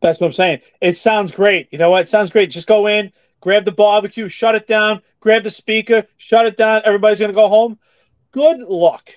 [0.00, 0.60] That's what I'm saying.
[0.80, 1.68] It sounds great.
[1.72, 2.02] You know what?
[2.02, 2.50] It sounds great.
[2.50, 6.82] Just go in, grab the barbecue, shut it down, grab the speaker, shut it down.
[6.84, 7.78] Everybody's going to go home.
[8.32, 9.10] Good luck.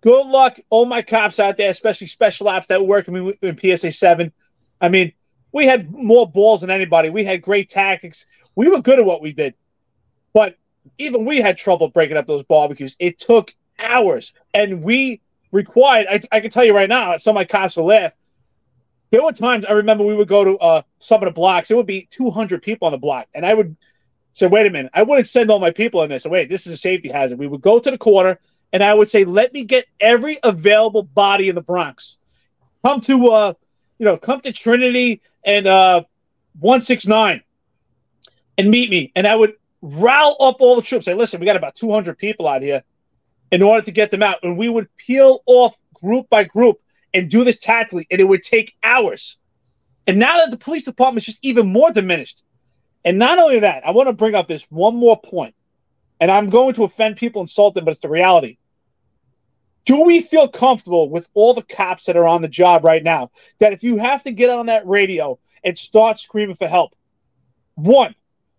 [0.00, 3.92] Good luck, all my cops out there, especially special ops that work in, in PSA
[3.92, 4.32] 7.
[4.80, 5.12] I mean,
[5.52, 7.10] we had more balls than anybody.
[7.10, 8.26] We had great tactics.
[8.54, 9.54] We were good at what we did.
[10.32, 10.56] But
[10.98, 12.96] even we had trouble breaking up those barbecues.
[13.00, 14.32] It took hours.
[14.54, 17.86] And we required, I, I can tell you right now, some of my cops will
[17.86, 18.14] laugh
[19.10, 21.70] there were times I remember we would go to uh, some of the blocks.
[21.70, 23.76] It would be 200 people on the block, and I would
[24.32, 26.18] say, "Wait a minute!" I wouldn't send all my people in there.
[26.18, 27.38] So wait, this is a safety hazard.
[27.38, 28.38] We would go to the corner,
[28.72, 32.18] and I would say, let me get every available body in the Bronx.
[32.84, 33.52] Come to, uh,
[33.98, 36.04] you know, come to Trinity and uh,
[36.60, 37.42] 169
[38.58, 39.12] and meet me.
[39.16, 41.06] And I would rile up all the troops.
[41.06, 42.82] Say, listen, we got about 200 people out here
[43.50, 44.38] in order to get them out.
[44.42, 46.80] And we would peel off group by group
[47.18, 48.06] and do this tactically.
[48.10, 49.38] And it would take hours.
[50.06, 52.44] And now that the police department is just even more diminished.
[53.04, 55.54] And not only that, I want to bring up this one more point.
[56.20, 58.58] and I'm going to offend people, insult them, but it's the reality.
[59.84, 63.30] Do we feel comfortable with all the cops that are on the job right now
[63.58, 66.94] that if you have to get on that radio and start screaming for help,
[67.74, 68.14] one,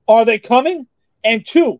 [0.07, 0.87] are they coming?
[1.23, 1.79] And two,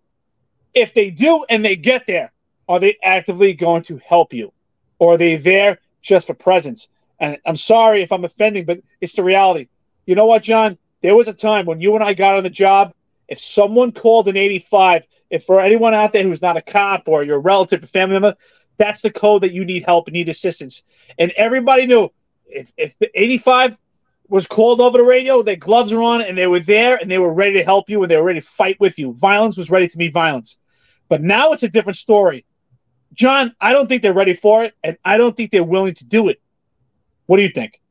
[0.74, 2.32] if they do and they get there,
[2.68, 4.54] are they actively going to help you?
[5.00, 6.90] Or are they there just for presence?
[7.20, 9.68] And I'm sorry if I'm offending, but it's the reality.
[10.06, 10.78] You know what, John?
[11.02, 12.94] There was a time when you and I got on the job
[13.30, 17.24] if someone called an 85, if for anyone out there who's not a cop or
[17.24, 18.36] your relative or family member,
[18.78, 20.84] that's the code that you need help and need assistance.
[21.18, 22.10] And everybody knew
[22.48, 23.78] if, if the 85
[24.30, 27.20] was called over the radio, their gloves were on and they were there and they
[27.20, 29.14] were ready to help you and they were ready to fight with you.
[29.14, 30.60] Violence was ready to meet violence.
[31.08, 32.46] But now it's a different story.
[33.14, 36.06] John, I don't think they're ready for it, and I don't think they're willing to
[36.06, 36.42] do it.
[37.26, 37.82] What do you think?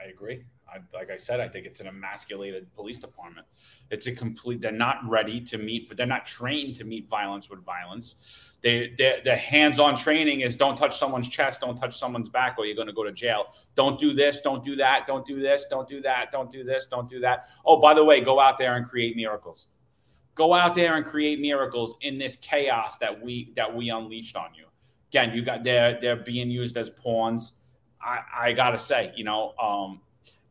[0.00, 0.44] I agree.
[0.68, 3.46] I, like I said, I think it's an emasculated police department.
[3.90, 4.60] It's a complete.
[4.60, 5.88] They're not ready to meet.
[5.88, 8.16] But they're not trained to meet violence with violence.
[8.62, 12.74] They, their hands-on training is don't touch someone's chest, don't touch someone's back, or you're
[12.74, 13.54] going to go to jail.
[13.74, 16.86] Don't do this, don't do that, don't do this, don't do that, don't do this,
[16.86, 17.46] don't do that.
[17.64, 19.68] Oh, by the way, go out there and create miracles.
[20.36, 24.50] Go out there and create miracles in this chaos that we that we unleashed on
[24.54, 24.66] you.
[25.10, 27.54] Again, you got they're they're being used as pawns.
[28.00, 30.00] I, I gotta say, you know, um,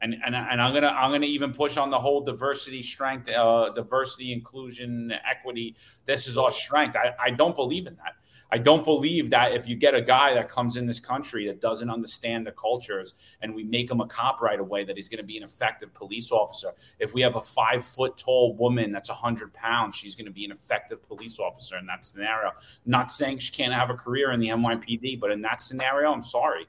[0.01, 3.69] and and, and I'm gonna I'm gonna even push on the whole diversity, strength, uh,
[3.73, 5.75] diversity, inclusion, equity.
[6.05, 6.95] This is our strength.
[6.95, 8.15] I, I don't believe in that.
[8.51, 11.59] I don't believe that if you get a guy that comes in this country that
[11.59, 15.19] doesn't understand the cultures and we make him a cop right away, that he's going
[15.19, 16.69] to be an effective police officer.
[16.99, 20.45] If we have a five foot tall woman that's 100 pounds, she's going to be
[20.45, 22.51] an effective police officer in that scenario.
[22.85, 26.23] not saying she can't have a career in the NYPD, but in that scenario, I'm
[26.23, 26.67] sorry.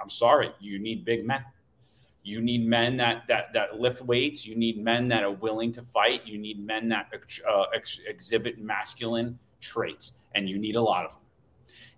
[0.00, 0.50] I'm sorry.
[0.60, 1.44] You need big men.
[2.22, 4.46] You need men that that that lift weights.
[4.46, 6.26] You need men that are willing to fight.
[6.26, 7.12] You need men that
[7.48, 11.20] uh, ex- exhibit masculine traits, and you need a lot of them.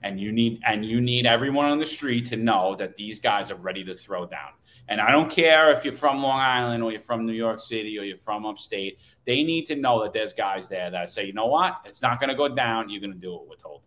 [0.05, 3.51] And you need and you need everyone on the street to know that these guys
[3.51, 4.51] are ready to throw down.
[4.89, 7.99] And I don't care if you're from Long Island or you're from New York City
[7.99, 8.99] or you're from upstate.
[9.25, 12.19] They need to know that there's guys there that say, you know what, it's not
[12.19, 12.89] going to go down.
[12.89, 13.83] You're going to do what we're told.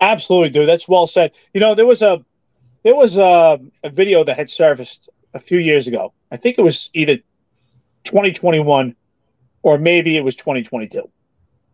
[0.00, 0.68] Absolutely, dude.
[0.68, 1.36] That's well said.
[1.52, 2.24] You know, there was a
[2.84, 6.12] there was a, a video that had surfaced a few years ago.
[6.30, 7.16] I think it was either
[8.04, 8.94] 2021
[9.62, 11.08] or maybe it was 2022.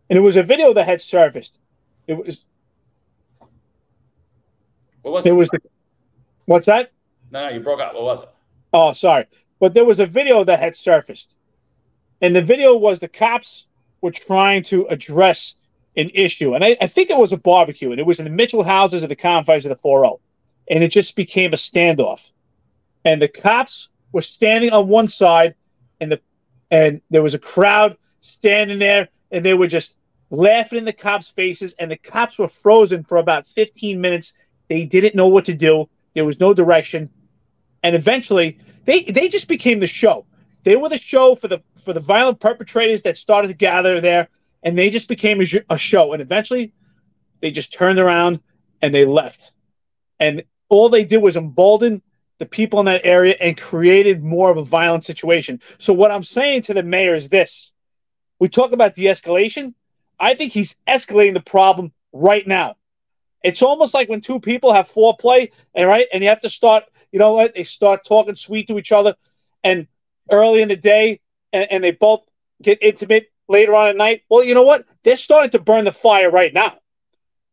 [0.09, 1.59] And it was a video that had surfaced.
[2.07, 2.45] It was.
[5.01, 5.29] What was it?
[5.29, 5.49] It was.
[5.49, 5.59] The,
[6.45, 6.91] what's that?
[7.31, 7.93] No, no, you broke up.
[7.93, 8.29] What was it?
[8.73, 9.25] Oh, sorry.
[9.59, 11.37] But there was a video that had surfaced.
[12.21, 13.67] And the video was the cops
[14.01, 15.55] were trying to address
[15.97, 16.55] an issue.
[16.55, 17.91] And I, I think it was a barbecue.
[17.91, 20.19] And it was in the Mitchell houses at the confines of the 4
[20.69, 22.31] and it just became a standoff.
[23.03, 25.55] And the cops were standing on one side,
[25.99, 26.21] and the
[26.71, 31.29] and there was a crowd standing there, and they were just laughing in the cops'
[31.29, 34.33] faces, and the cops were frozen for about 15 minutes.
[34.69, 35.89] They didn't know what to do.
[36.13, 37.09] There was no direction,
[37.83, 40.25] and eventually they they just became the show.
[40.63, 44.29] They were the show for the for the violent perpetrators that started to gather there,
[44.63, 46.13] and they just became a, a show.
[46.13, 46.71] And eventually,
[47.41, 48.39] they just turned around
[48.81, 49.51] and they left.
[50.19, 52.01] And all they did was embolden
[52.37, 55.59] the people in that area and created more of a violent situation.
[55.77, 57.73] So what I'm saying to the mayor is this.
[58.39, 59.73] We talk about de-escalation.
[60.19, 62.75] I think he's escalating the problem right now.
[63.43, 66.83] It's almost like when two people have foreplay, and right, and you have to start,
[67.11, 69.15] you know what, they start talking sweet to each other,
[69.63, 69.87] and
[70.31, 71.19] early in the day,
[71.53, 72.25] and, and they both
[72.61, 74.23] get intimate later on at night.
[74.29, 74.85] Well, you know what?
[75.03, 76.79] They're starting to burn the fire right now.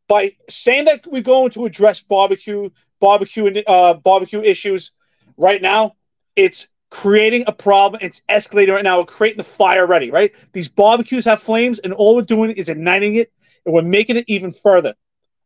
[0.09, 4.92] By saying that we're going to address barbecue barbecue uh, barbecue issues
[5.37, 5.97] right now.
[6.37, 7.99] It's creating a problem.
[8.03, 8.99] It's escalating right now.
[8.99, 10.31] We're creating the fire ready, right?
[10.53, 13.33] These barbecues have flames, and all we're doing is igniting it,
[13.65, 14.95] and we're making it even further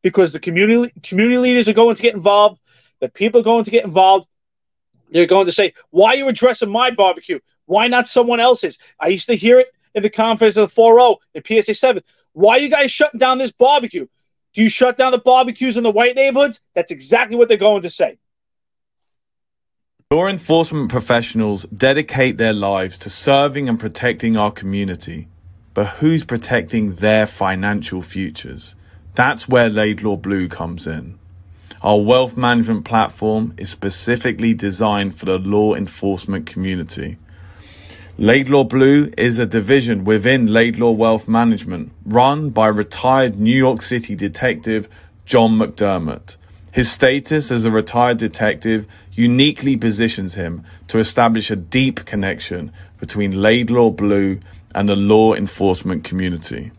[0.03, 2.61] because the community community leaders are going to get involved.
[2.99, 4.27] The people are going to get involved.
[5.11, 7.39] They're going to say, "Why are you addressing my barbecue?
[7.67, 11.19] Why not someone else's?" I used to hear it in the conference of the 4-0
[11.35, 12.03] in PSA 7.
[12.33, 14.07] Why are you guys shutting down this barbecue?
[14.53, 16.61] Do you shut down the barbecues in the white neighborhoods?
[16.75, 18.19] That's exactly what they're going to say.
[20.13, 25.27] Law enforcement professionals dedicate their lives to serving and protecting our community.
[25.75, 28.77] but who's protecting their financial futures?
[29.17, 31.19] That's where Laidlaw Blue comes in.
[31.83, 37.19] Our wealth management platform is specifically designed for the law enforcement community.
[38.17, 44.15] Laidlaw Blue is a division within Laidlaw Wealth Management run by retired New York City
[44.15, 44.89] detective
[45.25, 46.37] John McDermott.
[46.73, 53.43] His status as a retired detective uniquely positions him to establish a deep connection between
[53.43, 54.39] Laidlaw Blue
[54.75, 56.71] and the law enforcement community.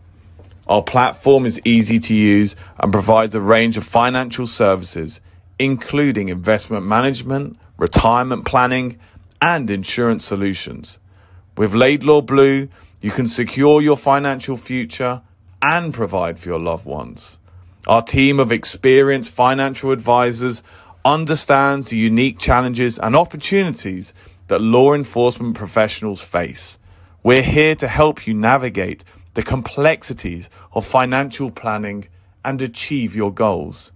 [0.68, 5.20] Our platform is easy to use and provides a range of financial services,
[5.58, 8.98] including investment management, retirement planning,
[9.40, 10.98] and insurance solutions.
[11.56, 12.68] With Laidlaw Blue,
[13.00, 15.22] you can secure your financial future
[15.60, 17.38] and provide for your loved ones.
[17.86, 20.62] Our team of experienced financial advisors
[21.08, 24.12] understands the unique challenges and opportunities
[24.48, 26.78] that law enforcement professionals face.
[27.22, 32.08] We're here to help you navigate the complexities of financial planning
[32.44, 33.90] and achieve your goals.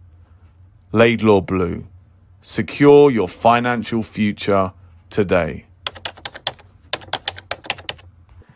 [0.92, 1.86] Laidlaw Blue.
[2.40, 4.72] Secure your financial future
[5.10, 5.66] today.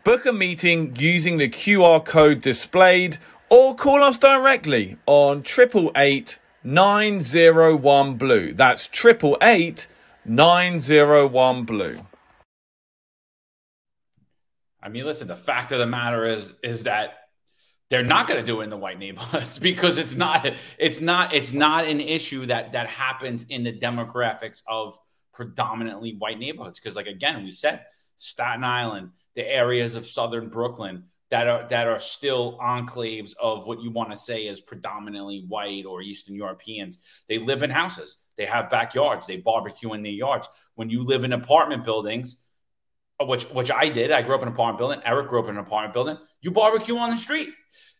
[0.03, 3.17] Book a meeting using the QR code displayed
[3.49, 8.53] or call us directly on 888 901 Blue.
[8.53, 9.87] That's 888
[10.25, 12.05] 901 Blue.
[14.83, 17.19] I mean, listen, the fact of the matter is is that
[17.89, 20.45] they're not going to do it in the white neighborhoods because it's not
[20.77, 24.99] it's not it's not an issue that that happens in the demographics of
[25.33, 27.85] predominantly white neighborhoods because like again we said
[28.17, 33.81] Staten Island the areas of southern Brooklyn that are that are still enclaves of what
[33.81, 36.99] you want to say is predominantly white or Eastern Europeans.
[37.27, 38.17] They live in houses.
[38.37, 39.27] They have backyards.
[39.27, 40.47] They barbecue in their yards.
[40.75, 42.43] When you live in apartment buildings,
[43.19, 45.01] which which I did, I grew up in an apartment building.
[45.03, 46.17] Eric grew up in an apartment building.
[46.41, 47.49] You barbecue on the street.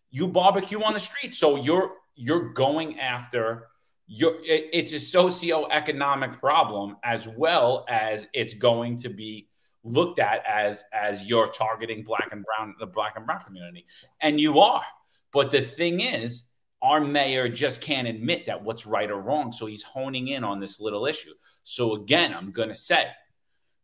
[0.10, 1.34] You barbecue on the street.
[1.36, 3.68] So you're you're going after
[4.08, 9.47] your it, it's a socioeconomic problem as well as it's going to be
[9.88, 13.86] looked at as as you're targeting black and brown the black and brown community.
[14.22, 14.84] And you are.
[15.32, 16.50] But the thing is
[16.82, 19.52] our mayor just can't admit that what's right or wrong.
[19.52, 21.34] So he's honing in on this little issue.
[21.64, 23.08] So again i'm going to say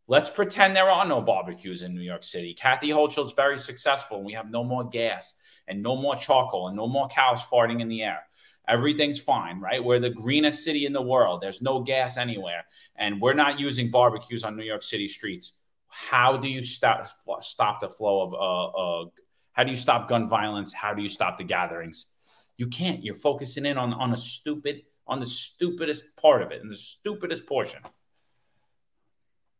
[0.06, 2.54] let's pretend there are no barbecues in new york city.
[2.54, 5.34] Kathy Hochul's very successful and we have no more gas
[5.66, 8.22] and no more charcoal and no more cows farting in the air.
[8.68, 9.82] Everything's fine right?
[9.82, 11.40] We're the greenest city in the world.
[11.40, 12.64] There's no gas anywhere.
[12.96, 15.58] And we're not using barbecues on new york city streets
[15.94, 17.06] how do you stop
[17.40, 19.04] stop the flow of uh, uh,
[19.52, 20.72] how do you stop gun violence?
[20.72, 22.12] How do you stop the gatherings?
[22.56, 23.04] You can't.
[23.04, 26.76] You're focusing in on on a stupid on the stupidest part of it and the
[26.76, 27.80] stupidest portion.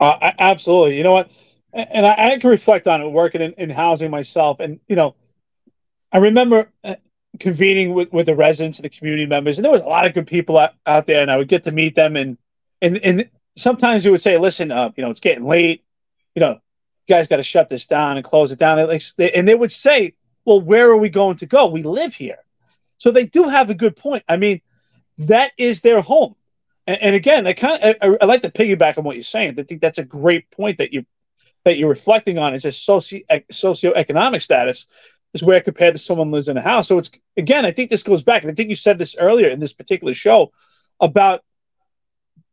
[0.01, 0.97] Uh, absolutely.
[0.97, 1.31] You know what?
[1.73, 4.59] And I, I can reflect on it working in, in, housing myself.
[4.61, 5.15] And, you know,
[6.13, 6.97] I remember uh,
[7.41, 10.15] convening with, with the residents and the community members, and there was a lot of
[10.15, 12.17] good people out, out there, and I would get to meet them.
[12.17, 12.39] And,
[12.81, 15.84] and, and sometimes you would say, listen, uh, you know, it's getting late
[16.35, 18.79] you know, you guys got to shut this down and close it down.
[18.79, 21.71] And they would say, well, where are we going to go?
[21.71, 22.39] We live here.
[22.99, 24.25] So they do have a good point.
[24.29, 24.61] I mean,
[25.19, 26.35] that is their home.
[26.87, 29.59] And, and again, I kind of I, I, like to piggyback on what you're saying.
[29.59, 31.05] I think that's a great point that you
[31.65, 33.21] that you're reflecting on is a socio
[33.51, 34.87] socioeconomic status
[35.33, 36.89] is where compared to someone lives in a house.
[36.89, 39.49] So it's again, I think this goes back, and I think you said this earlier
[39.49, 40.51] in this particular show
[41.01, 41.43] about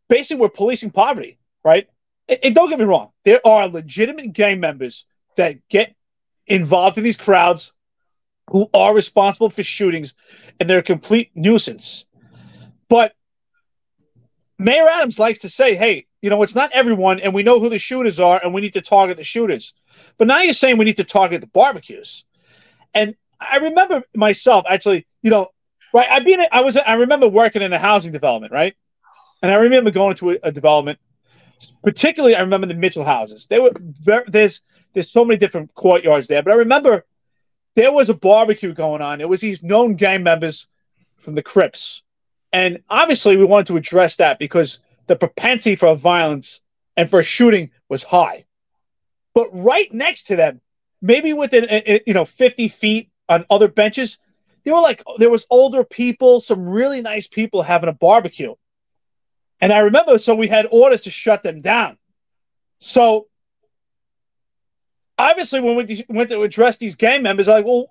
[0.08, 1.88] basically we're policing poverty, right?
[2.28, 5.06] And don't get me wrong, there are legitimate gang members
[5.38, 5.96] that get
[6.48, 7.74] involved in these crowds
[8.50, 10.16] who are responsible for shootings
[10.60, 12.06] and they're a complete nuisance.
[12.90, 13.14] But
[14.58, 17.70] Mayor Adams likes to say, hey, you know, it's not everyone, and we know who
[17.70, 19.74] the shooters are, and we need to target the shooters.
[20.18, 22.26] But now you're saying we need to target the barbecues.
[22.94, 25.48] And I remember myself actually, you know,
[25.94, 26.08] right?
[26.12, 28.76] I've been, I was, I remember working in a housing development, right?
[29.42, 31.00] And I remember going to a, a development
[31.84, 33.47] particularly I remember the Mitchel houses.
[33.47, 34.62] They were very, there's
[34.93, 37.06] there's so many different courtyards there, but I remember
[37.76, 39.21] there was a barbecue going on.
[39.21, 40.67] It was these known gang members
[41.17, 42.04] from the Crips,
[42.52, 46.62] and obviously we wanted to address that because the propensity for violence
[46.97, 48.45] and for shooting was high.
[49.34, 50.62] But right next to them,
[51.02, 54.19] maybe within eh, eh, you know 50 feet on other benches,
[54.63, 58.56] there were like there was older people, some really nice people having a barbecue.
[59.62, 61.98] And I remember, so we had orders to shut them down.
[62.80, 63.28] So
[65.18, 67.86] obviously, when we went to address these gang members, like, well,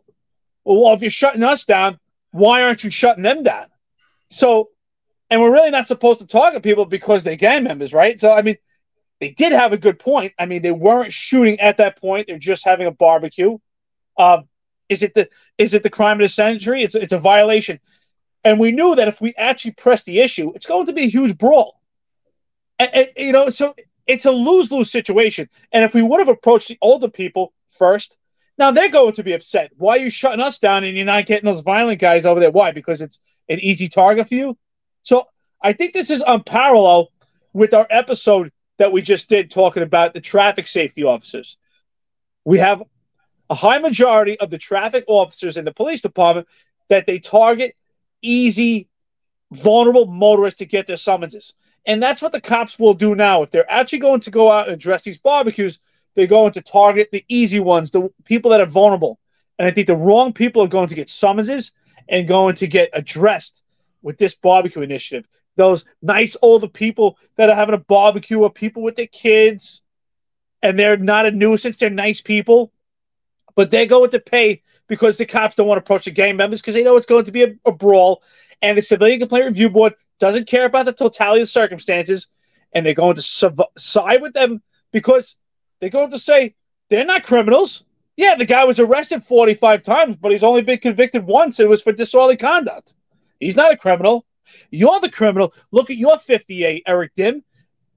[0.64, 1.99] well, if you're shutting us down,
[2.33, 3.66] why aren't you shutting them down?
[4.29, 4.71] So,
[5.31, 8.21] and we're really not supposed to target people because they're gang members, right?
[8.21, 8.57] So, I mean,
[9.21, 10.33] they did have a good point.
[10.39, 13.59] I mean, they weren't shooting at that point; they're just having a barbecue.
[14.16, 14.43] Uh,
[14.89, 16.83] Is it the is it the crime of the century?
[16.83, 17.81] It's it's a violation,
[18.45, 21.11] and we knew that if we actually press the issue, it's going to be a
[21.11, 21.80] huge brawl.
[22.78, 23.74] And, and, you know, so
[24.07, 25.49] it's a lose lose situation.
[25.72, 28.16] And if we would have approached the older people first,
[28.59, 29.70] now they're going to be upset.
[29.76, 32.51] Why are you shutting us down and you're not getting those violent guys over there?
[32.51, 32.72] Why?
[32.72, 34.59] Because it's an easy target for you.
[35.03, 35.28] So
[35.62, 37.09] I think this is unparalleled
[37.53, 41.59] with our episode that we just did talking about the traffic safety officers.
[42.45, 42.82] We have
[43.51, 46.49] a high majority of the traffic officers in the police department
[46.88, 47.76] that they target
[48.23, 48.89] easy,
[49.53, 51.55] vulnerable motorists to get their summonses.
[51.87, 53.43] And that's what the cops will do now.
[53.43, 55.81] If they're actually going to go out and address these barbecues,
[56.14, 59.18] they're going to target the easy ones, the people that are vulnerable.
[59.59, 61.73] And I think the wrong people are going to get summonses
[62.09, 63.62] and going to get addressed
[64.03, 65.27] with this barbecue initiative.
[65.57, 69.83] Those nice older people that are having a barbecue or people with their kids
[70.62, 72.73] and they're not a nuisance, they're nice people,
[73.55, 76.61] but they're going to pay because the cops don't want to approach the gang members
[76.61, 78.22] because they know it's going to be a, a brawl.
[78.61, 82.28] And the Civilian Complaint Review Board doesn't care about the totality of the circumstances,
[82.72, 84.61] and they're going to side with them
[84.93, 85.38] because
[85.78, 86.57] they're going to say
[86.91, 87.86] they're not criminals.
[88.16, 91.61] Yeah, the guy was arrested 45 times, but he's only been convicted once.
[91.61, 92.95] It was for disorderly conduct.
[93.38, 94.26] He's not a criminal.
[94.72, 95.55] You're the criminal.
[95.70, 97.45] Look at your 58, Eric Dym.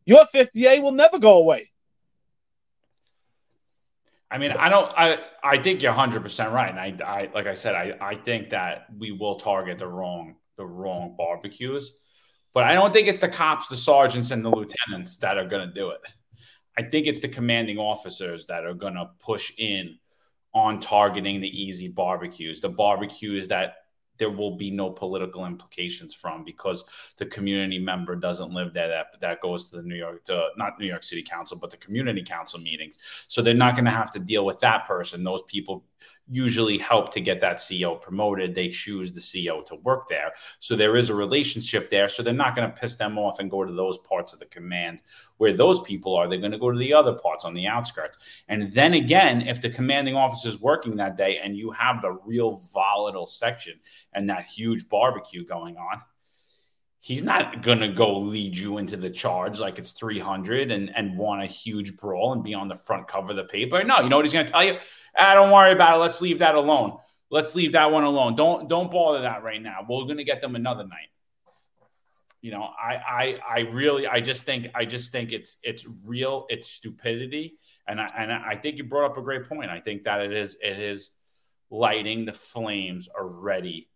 [0.06, 1.72] Your 58 will never go away.
[4.34, 4.92] I mean, I don't.
[4.98, 8.16] I I think you're 100 percent right, and I, I like I said, I I
[8.16, 11.94] think that we will target the wrong the wrong barbecues,
[12.52, 15.68] but I don't think it's the cops, the sergeants, and the lieutenants that are going
[15.68, 16.02] to do it.
[16.76, 20.00] I think it's the commanding officers that are going to push in
[20.56, 23.76] on targeting the easy barbecues, the barbecues that
[24.24, 26.86] there will be no political implications from because
[27.18, 28.88] the community member doesn't live there.
[28.88, 31.76] That that goes to the New York to not New York City Council but the
[31.76, 33.00] community council meetings.
[33.28, 35.26] So they're not going to have to deal with that person.
[35.26, 35.84] Those people
[36.30, 38.56] usually help to get that CO promoted.
[38.56, 40.32] They choose the CO to work there.
[40.60, 42.08] So there is a relationship there.
[42.08, 44.46] So they're not going to piss them off and go to those parts of the
[44.46, 45.02] command
[45.38, 46.28] where those people are.
[46.28, 48.18] They're going to go to the other parts on the outskirts.
[48.48, 52.18] And then again, if the commanding officer is working that day and you have the
[52.26, 53.80] real volatile section
[54.14, 56.02] and that huge barbecue going on,
[57.04, 61.18] he's not going to go lead you into the charge like it's 300 and, and
[61.18, 63.84] want a huge brawl and be on the front cover of the paper.
[63.84, 64.78] No, you know what he's going to tell you?
[65.18, 66.00] Ah, don't worry about it.
[66.00, 66.98] Let's leave that alone.
[67.30, 68.36] Let's leave that one alone.
[68.36, 69.86] Don't don't bother that right now.
[69.88, 71.10] We're going to get them another night.
[72.42, 76.46] You know, I I I really I just think I just think it's it's real.
[76.50, 77.58] It's stupidity,
[77.88, 79.72] and I and I think you brought up a great point.
[79.72, 81.12] I think that it is it is
[81.70, 83.90] lighting the flames already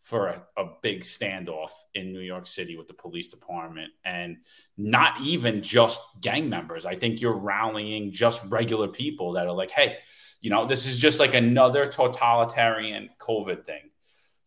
[0.00, 4.38] for a, a, big standoff in New York City with the police department and
[4.78, 6.86] not even just gang members.
[6.86, 9.98] I think you're rallying just regular people that are like, hey,
[10.40, 13.90] you know, this is just like another totalitarian COVID thing.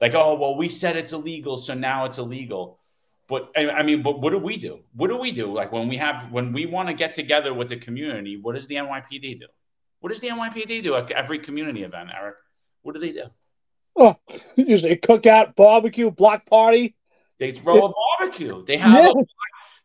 [0.01, 2.79] Like, oh, well, we said it's illegal, so now it's illegal.
[3.29, 4.79] But I mean, but what do we do?
[4.93, 5.51] What do we do?
[5.53, 8.67] Like when we have when we want to get together with the community, what does
[8.67, 9.47] the NYPD do?
[10.01, 12.35] What does the NYPD do at every community event, Eric?
[12.81, 13.23] What do they do?
[13.95, 14.17] Oh,
[14.57, 16.95] usually cookout, barbecue, block party.
[17.39, 18.65] They throw a barbecue.
[18.65, 19.21] They have yeah.
[19.21, 19.25] a,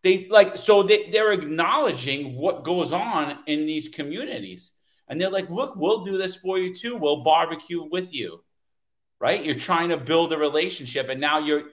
[0.03, 4.73] they like so they, they're acknowledging what goes on in these communities.
[5.09, 6.97] And they're like, look, we'll do this for you too.
[6.97, 8.43] We'll barbecue with you.
[9.21, 9.45] Right?
[9.45, 11.65] You're trying to build a relationship, and now you're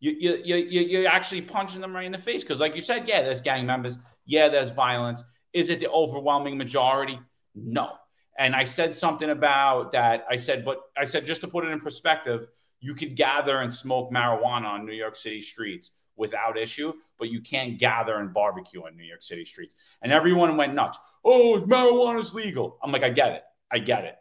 [0.00, 2.42] you, you, you, you're actually punching them right in the face.
[2.42, 3.98] Because, like you said, yeah, there's gang members.
[4.24, 5.22] Yeah, there's violence.
[5.52, 7.18] Is it the overwhelming majority?
[7.54, 7.92] No.
[8.38, 10.24] And I said something about that.
[10.30, 12.46] I said, but I said, just to put it in perspective,
[12.80, 17.40] you could gather and smoke marijuana on New York City streets without issue, but you
[17.40, 19.74] can't gather and barbecue on New York City streets.
[20.00, 20.98] And everyone went nuts.
[21.24, 22.78] Oh, marijuana's legal.
[22.82, 23.42] I'm like, I get it.
[23.70, 24.16] I get it.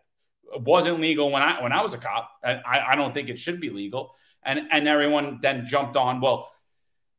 [0.53, 2.29] It wasn't legal when I when I was a cop.
[2.43, 4.15] And I, I don't think it should be legal.
[4.43, 6.49] And and everyone then jumped on, well,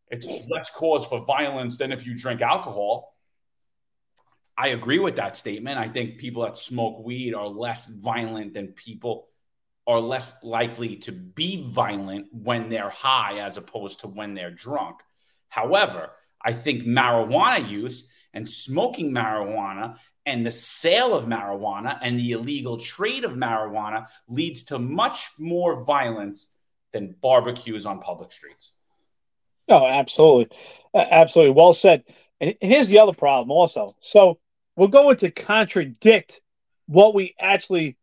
[0.09, 3.15] it's less cause for violence than if you drink alcohol.
[4.59, 5.79] I agree with that statement.
[5.79, 9.29] I think people that smoke weed are less violent than people
[9.87, 14.99] are less likely to be violent when they're high as opposed to when they're drunk.
[15.49, 16.11] However,
[16.43, 22.79] I think marijuana use and smoking marijuana and the sale of marijuana and the illegal
[22.79, 26.55] trade of marijuana leads to much more violence
[26.93, 28.73] than barbecues on public streets.
[29.69, 30.57] Oh, absolutely.
[30.95, 31.55] Absolutely.
[31.55, 32.05] Well said.
[32.41, 33.95] And here's the other problem also.
[34.01, 34.39] So
[34.77, 36.41] we're going to contradict
[36.87, 37.97] what we actually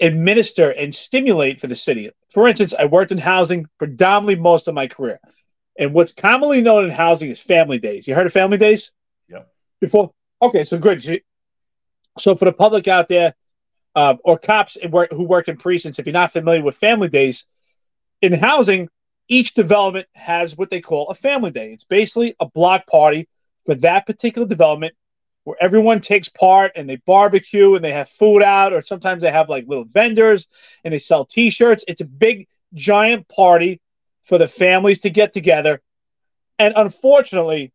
[0.00, 2.10] administer and stimulate for the city.
[2.30, 5.20] For instance, I worked in housing predominantly most of my career.
[5.78, 8.08] And what's commonly known in housing is family days.
[8.08, 8.92] You heard of family days?
[9.80, 10.12] Before?
[10.40, 11.02] Okay, so good.
[12.18, 13.34] So for the public out there,
[13.96, 17.46] uh, or cops who work in precincts, if you're not familiar with family days,
[18.22, 18.88] in housing,
[19.28, 21.72] each development has what they call a family day.
[21.72, 23.28] It's basically a block party
[23.66, 24.94] for that particular development
[25.44, 29.30] where everyone takes part and they barbecue and they have food out, or sometimes they
[29.30, 30.48] have like little vendors
[30.84, 31.84] and they sell t shirts.
[31.86, 33.80] It's a big, giant party
[34.22, 35.80] for the families to get together.
[36.58, 37.72] And unfortunately,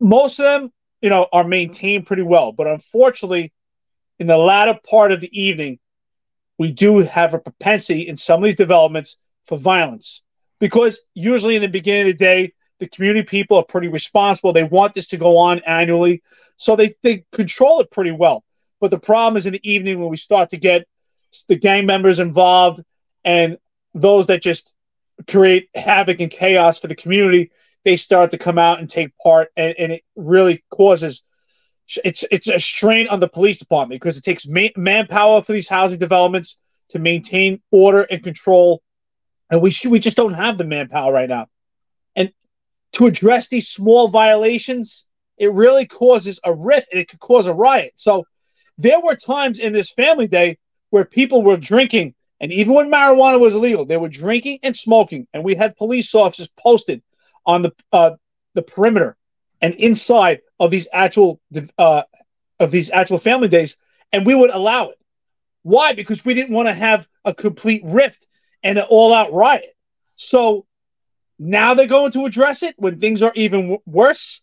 [0.00, 2.52] most of them, you know, are maintained pretty well.
[2.52, 3.52] But unfortunately,
[4.18, 5.78] in the latter part of the evening,
[6.58, 9.16] we do have a propensity in some of these developments
[9.46, 10.22] for violence
[10.60, 14.52] because usually in the beginning of the day, the community people are pretty responsible.
[14.52, 16.22] They want this to go on annually,
[16.56, 18.44] so they, they control it pretty well.
[18.80, 20.86] But the problem is in the evening when we start to get
[21.48, 22.82] the gang members involved
[23.24, 23.58] and
[23.94, 24.74] those that just
[25.28, 27.50] create havoc and chaos for the community,
[27.84, 31.22] they start to come out and take part, and, and it really causes
[32.02, 35.68] it's it's a strain on the police department because it takes ma- manpower for these
[35.68, 36.58] housing developments
[36.90, 38.82] to maintain order and control,
[39.50, 41.46] and we should, we just don't have the manpower right now.
[42.16, 42.32] And
[42.92, 45.06] to address these small violations,
[45.36, 47.92] it really causes a rift and it could cause a riot.
[47.96, 48.24] So
[48.78, 50.58] there were times in this family day
[50.90, 55.26] where people were drinking, and even when marijuana was illegal, they were drinking and smoking,
[55.34, 57.02] and we had police officers posted
[57.46, 58.12] on the uh,
[58.54, 59.16] the perimeter
[59.60, 61.40] and inside of these actual
[61.78, 62.02] uh,
[62.60, 63.78] of these actual family days,
[64.12, 64.98] and we would allow it.
[65.62, 65.94] Why?
[65.94, 68.26] Because we didn't want to have a complete rift
[68.62, 69.74] and an all-out riot.
[70.16, 70.66] So
[71.38, 74.42] now they're going to address it when things are even w- worse.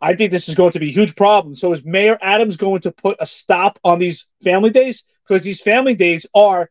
[0.00, 1.54] I think this is going to be a huge problem.
[1.54, 5.18] So is Mayor Adams going to put a stop on these family days?
[5.26, 6.70] Because these family days are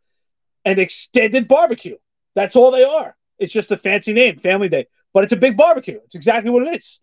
[0.66, 1.98] an extended barbecue.
[2.36, 3.16] That's all they are.
[3.40, 6.00] It's just a fancy name, Family Day, but it's a big barbecue.
[6.04, 7.00] It's exactly what it is.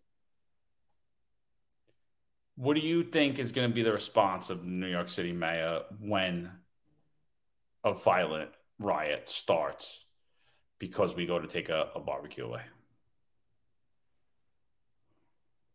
[2.57, 5.83] What do you think is going to be the response of New York City mayor
[6.01, 6.51] when
[7.85, 10.05] a violent riot starts
[10.79, 12.63] because we go to take a, a barbecue away?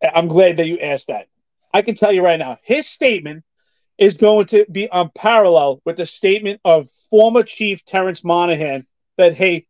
[0.02, 1.28] I'm glad that you asked that.
[1.74, 3.44] I can tell you right now, his statement
[3.98, 8.86] is going to be on parallel with the statement of former Chief Terrence Monahan
[9.18, 9.68] that, hey,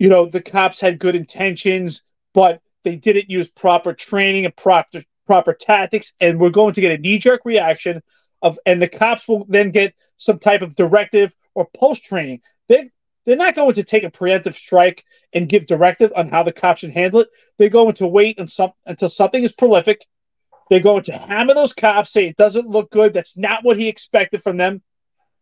[0.00, 5.02] you know, the cops had good intentions, but they didn't use proper training and proper
[5.26, 8.02] proper tactics, and we're going to get a knee jerk reaction
[8.42, 12.40] of, and the cops will then get some type of directive or post training.
[12.68, 12.90] They
[13.26, 16.80] they're not going to take a preemptive strike and give directive on how the cops
[16.80, 17.28] should handle it.
[17.58, 20.06] They're going to wait some, until something is prolific.
[20.70, 23.12] They're going to hammer those cops, say it doesn't look good.
[23.12, 24.82] That's not what he expected from them.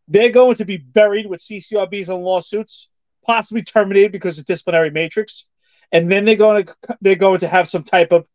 [0.08, 2.90] They're going to be buried with CCRBs and lawsuits,
[3.28, 5.46] possibly terminated because of disciplinary matrix.
[5.92, 8.26] And then they're going to they're going to have some type of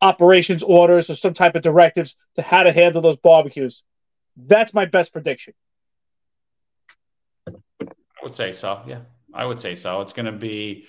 [0.00, 3.84] operations orders or some type of directives to how to handle those barbecues.
[4.36, 5.54] That's my best prediction.
[7.48, 8.82] I would say so.
[8.86, 9.00] Yeah,
[9.34, 10.00] I would say so.
[10.00, 10.86] It's going to be.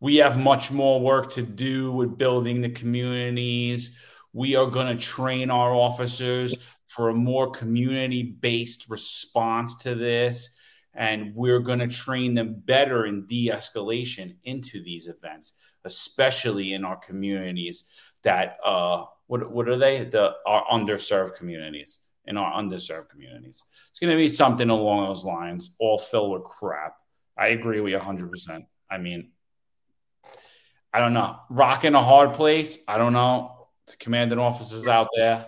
[0.00, 3.96] We have much more work to do with building the communities.
[4.32, 6.56] We are going to train our officers
[6.88, 10.58] for a more community based response to this.
[10.94, 16.84] And we're going to train them better in de escalation into these events, especially in
[16.84, 17.88] our communities
[18.22, 20.04] that, uh, what, what are they?
[20.04, 23.62] The, our underserved communities in our underserved communities.
[23.90, 26.96] It's going to be something along those lines, all filled with crap.
[27.36, 28.66] I agree with you 100%.
[28.90, 29.30] I mean,
[30.92, 31.36] I don't know.
[31.48, 32.78] Rocking a hard place.
[32.86, 33.68] I don't know.
[33.86, 35.46] The commanding officers out there.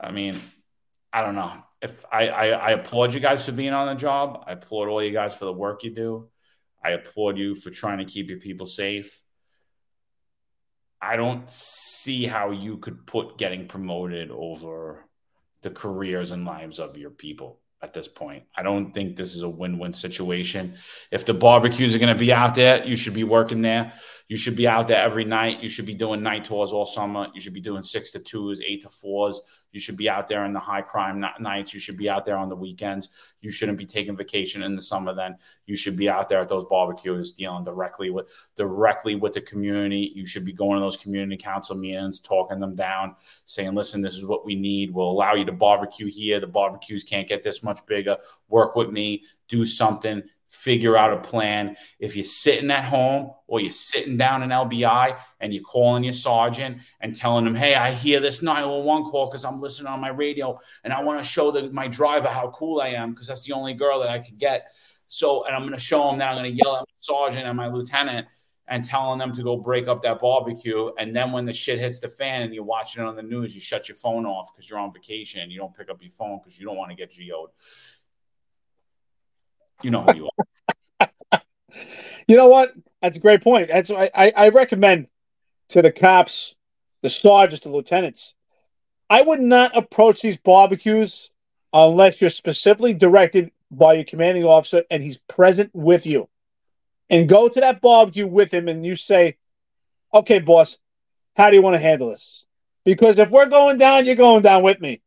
[0.00, 0.40] I mean,
[1.12, 1.52] I don't know.
[1.84, 4.44] If I, I, I applaud you guys for being on the job.
[4.46, 6.28] I applaud all you guys for the work you do.
[6.82, 9.20] I applaud you for trying to keep your people safe.
[11.00, 15.04] I don't see how you could put getting promoted over
[15.60, 18.44] the careers and lives of your people at this point.
[18.56, 20.76] I don't think this is a win win situation.
[21.10, 23.92] If the barbecues are going to be out there, you should be working there.
[24.28, 25.62] You should be out there every night.
[25.62, 27.28] You should be doing night tours all summer.
[27.34, 29.42] You should be doing six to twos, eight to fours.
[29.70, 31.74] You should be out there in the high crime nights.
[31.74, 33.10] You should be out there on the weekends.
[33.40, 35.14] You shouldn't be taking vacation in the summer.
[35.14, 39.42] Then you should be out there at those barbecues, dealing directly with directly with the
[39.42, 40.12] community.
[40.14, 44.16] You should be going to those community council meetings, talking them down, saying, "Listen, this
[44.16, 44.94] is what we need.
[44.94, 46.40] We'll allow you to barbecue here.
[46.40, 48.16] The barbecues can't get this much bigger.
[48.48, 49.24] Work with me.
[49.48, 50.22] Do something."
[50.54, 51.76] Figure out a plan.
[51.98, 56.12] If you're sitting at home or you're sitting down in LBI and you're calling your
[56.12, 60.08] sergeant and telling them, hey, I hear this 911 call because I'm listening on my
[60.08, 63.44] radio and I want to show the, my driver how cool I am because that's
[63.44, 64.68] the only girl that I could get.
[65.08, 67.46] So, and I'm going to show him that I'm going to yell at my sergeant
[67.46, 68.26] and my lieutenant.
[68.66, 70.90] and telling them to go break up that barbecue.
[70.98, 73.54] And then when the shit hits the fan and you're watching it on the news,
[73.54, 75.50] you shut your phone off because you're on vacation.
[75.50, 77.50] You don't pick up your phone because you don't want to get GO'd.
[79.82, 80.30] You know who you
[81.00, 81.10] are.
[82.28, 82.74] you know what?
[83.02, 83.68] That's a great point.
[83.68, 85.08] That's I, I, I recommend
[85.68, 86.54] to the cops,
[87.02, 88.34] the sergeants, the lieutenants.
[89.10, 91.32] I would not approach these barbecues
[91.72, 96.28] unless you're specifically directed by your commanding officer and he's present with you.
[97.10, 99.36] And go to that barbecue with him and you say,
[100.12, 100.78] okay, boss,
[101.36, 102.46] how do you want to handle this?
[102.84, 105.02] Because if we're going down, you're going down with me.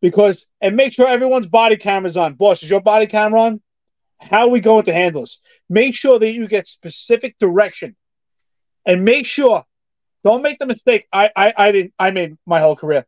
[0.00, 2.34] Because, and make sure everyone's body camera's on.
[2.34, 3.60] Boss, is your body camera on?
[4.20, 5.40] How are we going to handle this?
[5.68, 7.96] Make sure that you get specific direction
[8.84, 9.64] and make sure,
[10.24, 11.06] don't make the mistake.
[11.12, 13.06] I, I, I didn't, I made my whole career.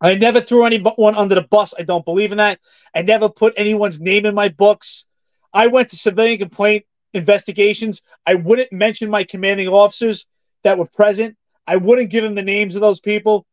[0.00, 1.74] I never threw anyone under the bus.
[1.78, 2.58] I don't believe in that.
[2.94, 5.06] I never put anyone's name in my books.
[5.52, 8.02] I went to civilian complaint investigations.
[8.26, 10.26] I wouldn't mention my commanding officers
[10.64, 11.36] that were present.
[11.66, 13.46] I wouldn't give them the names of those people.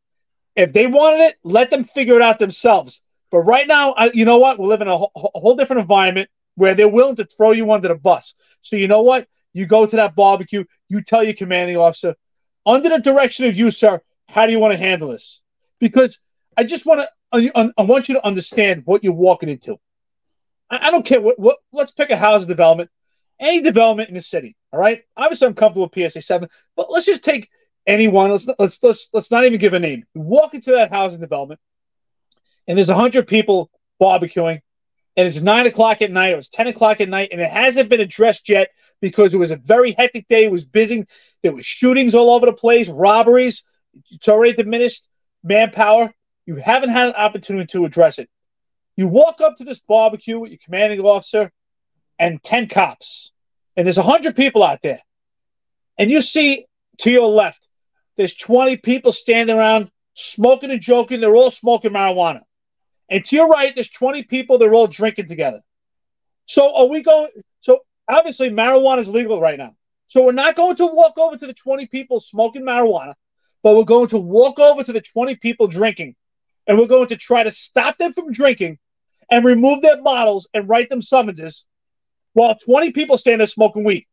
[0.56, 3.04] If they wanted it, let them figure it out themselves.
[3.32, 4.60] But right now, I, you know what?
[4.60, 6.30] We live in a whole different environment
[6.60, 8.36] where they're willing to throw you under the bus.
[8.62, 9.28] So you know what?
[9.54, 10.66] You go to that barbecue.
[10.90, 12.16] You tell your commanding officer,
[12.66, 14.02] under the direction of you, sir.
[14.28, 15.42] How do you want to handle this?
[15.80, 16.24] Because
[16.56, 19.78] I just want to, I, I want you to understand what you're walking into.
[20.70, 21.58] I, I don't care what, what.
[21.72, 22.90] Let's pick a housing development,
[23.40, 24.56] any development in the city.
[24.72, 25.04] All right.
[25.16, 27.50] Obviously, I'm comfortable with PSA seven, but let's just take
[27.88, 28.30] anyone.
[28.30, 30.04] Let's let's let's let's not even give a name.
[30.14, 31.60] walk into that housing development,
[32.68, 34.62] and there's hundred people barbecuing,
[35.16, 37.90] and it's nine o'clock at night It was ten o'clock at night, and it hasn't
[37.90, 38.70] been addressed yet
[39.02, 40.46] because it was a very hectic day.
[40.46, 41.06] It was busy.
[41.44, 43.66] There was shootings all over the place, robberies.
[44.12, 45.08] It's already diminished
[45.44, 46.14] manpower.
[46.46, 48.30] You haven't had an opportunity to address it.
[48.96, 51.52] You walk up to this barbecue with your commanding officer
[52.18, 53.32] and 10 cops,
[53.78, 55.00] and there's 100 people out there.
[55.98, 56.66] And you see
[57.00, 57.68] to your left,
[58.18, 61.22] there's 20 people standing around smoking and joking.
[61.22, 62.42] They're all smoking marijuana.
[63.10, 64.58] And to your right, there's 20 people.
[64.58, 65.62] They're all drinking together.
[66.46, 67.30] So are we going?
[67.62, 69.76] So obviously, marijuana is legal right now.
[70.08, 73.14] So we're not going to walk over to the 20 people smoking marijuana,
[73.62, 76.16] but we're going to walk over to the 20 people drinking
[76.66, 78.80] and we're going to try to stop them from drinking
[79.30, 81.66] and remove their bottles and write them summonses
[82.34, 84.08] while 20 people stand there smoking weed.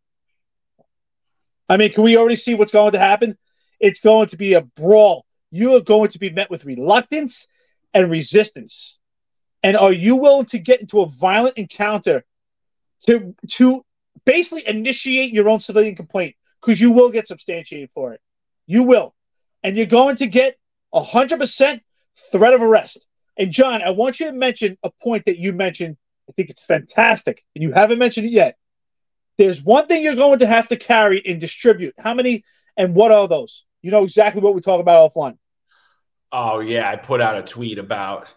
[1.69, 3.37] I mean, can we already see what's going to happen?
[3.81, 5.25] It's going to be a brawl.
[5.51, 7.49] You are going to be met with reluctance
[7.95, 8.99] and resistance.
[9.63, 12.25] And are you willing to get into a violent encounter
[13.07, 13.85] to to
[14.25, 16.37] basically initiate your own civilian complaint?
[16.61, 18.21] Because you will get substantiated for it.
[18.67, 19.15] You will.
[19.63, 20.57] And you're going to get
[20.95, 21.81] 100%
[22.33, 23.07] threat of arrest.
[23.37, 25.97] And John, I want you to mention a point that you mentioned.
[26.29, 28.57] I think it's fantastic, and you haven't mentioned it yet.
[29.39, 31.95] There's one thing you're going to have to carry and distribute.
[31.99, 32.43] How many
[32.77, 33.67] and what are those?
[33.83, 35.39] You know exactly what we talk about offline.
[36.39, 38.29] Oh yeah, I put out a tweet about.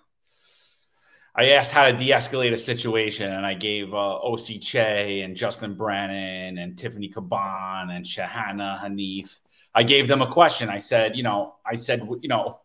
[1.35, 5.73] I asked how to de-escalate a situation, and I gave uh, OC Che and Justin
[5.73, 9.41] Brennan and Tiffany Caban and Shahana Hanif.
[9.75, 10.69] I gave them a question.
[10.69, 12.61] I said, you know, I said, you know,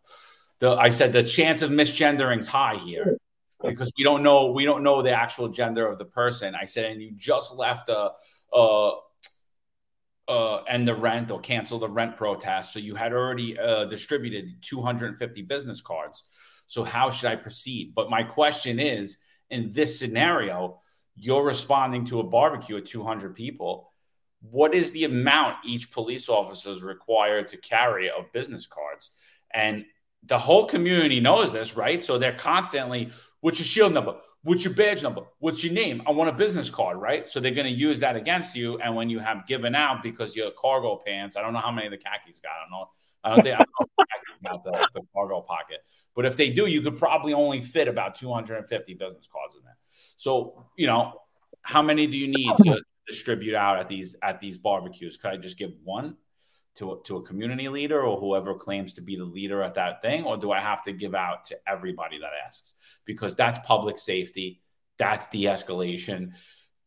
[0.61, 3.19] the I said the chance of misgendering is high here
[3.61, 6.55] because we don't know we don't know the actual gender of the person.
[6.55, 8.13] I said, and you just left a,
[8.53, 8.93] a
[10.29, 12.73] uh, end the rent or cancel the rent protest.
[12.73, 16.25] So you had already uh, distributed 250 business cards.
[16.67, 17.95] So how should I proceed?
[17.95, 19.19] But my question is,
[19.51, 20.81] in this scenario,
[21.15, 23.93] you're responding to a barbecue of 200 people.
[24.41, 29.11] What is the amount each police officer is required to carry of business cards?
[29.53, 29.85] And
[30.25, 32.03] the whole community knows this, right?
[32.03, 33.11] So they're constantly,
[33.41, 34.17] what's your shield number?
[34.45, 35.23] What's your badge number?
[35.39, 36.03] What's your name?
[36.07, 37.27] I want a business card, right?
[37.27, 38.79] So they're going to use that against you.
[38.79, 41.87] And when you have given out because your cargo pants, I don't know how many
[41.87, 42.51] of the khakis got.
[42.51, 42.91] I don't know.
[43.25, 43.65] I don't think I
[44.45, 45.79] don't know the, the cargo pocket.
[46.15, 49.79] But if they do, you could probably only fit about 250 business cards in there.
[50.17, 51.23] So, you know,
[51.63, 55.17] how many do you need to distribute out at these at these barbecues?
[55.17, 56.17] Could I just give one?
[56.77, 60.25] To, to a community leader or whoever claims to be the leader at that thing?
[60.25, 62.75] Or do I have to give out to everybody that asks?
[63.05, 64.61] Because that's public safety,
[64.99, 66.33] that's de escalation.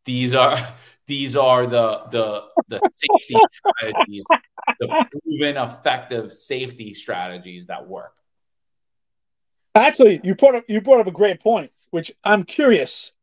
[0.06, 0.76] These are
[1.08, 4.24] these are the the the safety strategies,
[4.80, 8.14] the proven effective safety strategies that work.
[9.76, 13.14] Actually, you brought up you brought up a great point, which I'm curious.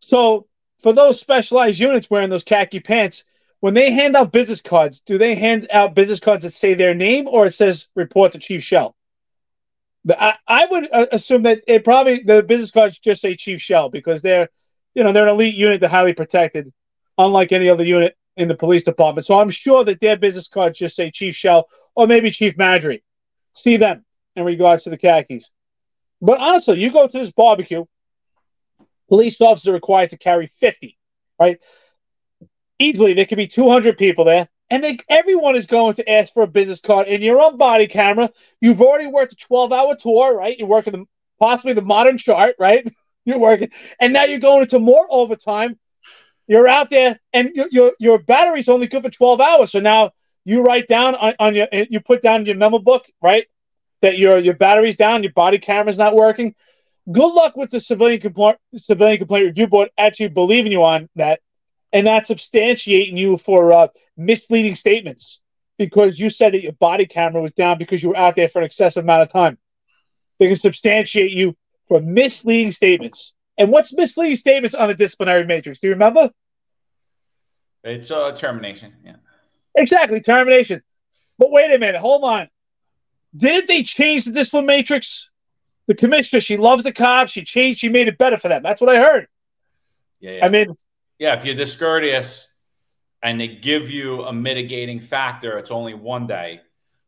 [0.00, 0.46] So
[0.80, 3.24] for those specialized units wearing those khaki pants,
[3.60, 6.94] when they hand out business cards, do they hand out business cards that say their
[6.94, 8.94] name or it says report to Chief Chell?
[10.08, 13.88] I, I would uh, assume that it probably the business cards just say Chief Chell
[13.88, 14.48] because they're,
[14.94, 16.72] you know, they're an elite unit, they're highly protected,
[17.18, 19.26] unlike any other unit in the police department.
[19.26, 23.02] So I'm sure that their business cards just say Chief Chell or maybe Chief Maddrey.
[23.54, 24.04] See them
[24.36, 25.52] in regards to the khakis.
[26.20, 27.84] But honestly, you go to this barbecue,
[29.08, 30.96] police officers are required to carry 50,
[31.40, 31.58] right?
[32.78, 36.42] Easily, there could be 200 people there, and they, everyone is going to ask for
[36.42, 37.08] a business card.
[37.08, 40.58] In your own body camera, you've already worked a 12 hour tour, right?
[40.58, 41.04] You're working the,
[41.38, 42.86] possibly the modern chart, right?
[43.24, 45.76] You're working, and now you're going into more overtime.
[46.46, 49.72] You're out there, and your your, your battery's only good for 12 hours.
[49.72, 50.12] So now
[50.44, 53.46] you write down on, on your, eh, you put down your memo book, right?
[54.00, 56.54] That your your battery's down, your body camera's not working.
[57.10, 61.40] Good luck with the civilian complaint civilian complaint review board actually believing you on that,
[61.92, 65.42] and not substantiating you for uh, misleading statements
[65.78, 68.60] because you said that your body camera was down because you were out there for
[68.60, 69.58] an excessive amount of time.
[70.38, 71.56] They can substantiate you
[71.86, 73.34] for misleading statements.
[73.58, 75.78] And what's misleading statements on the disciplinary matrix?
[75.78, 76.30] Do you remember?
[77.84, 78.92] It's a uh, termination.
[79.04, 79.16] Yeah.
[79.76, 80.82] Exactly, termination.
[81.38, 82.48] But wait a minute, hold on.
[83.36, 85.30] Didn't they change the discipline matrix?
[85.86, 87.32] The commissioner, she loves the cops.
[87.32, 88.62] She changed, she made it better for them.
[88.62, 89.28] That's what I heard.
[90.20, 90.46] Yeah, yeah.
[90.46, 90.74] I mean,
[91.18, 92.48] yeah, if you're discourteous
[93.22, 96.60] and they give you a mitigating factor, it's only one day.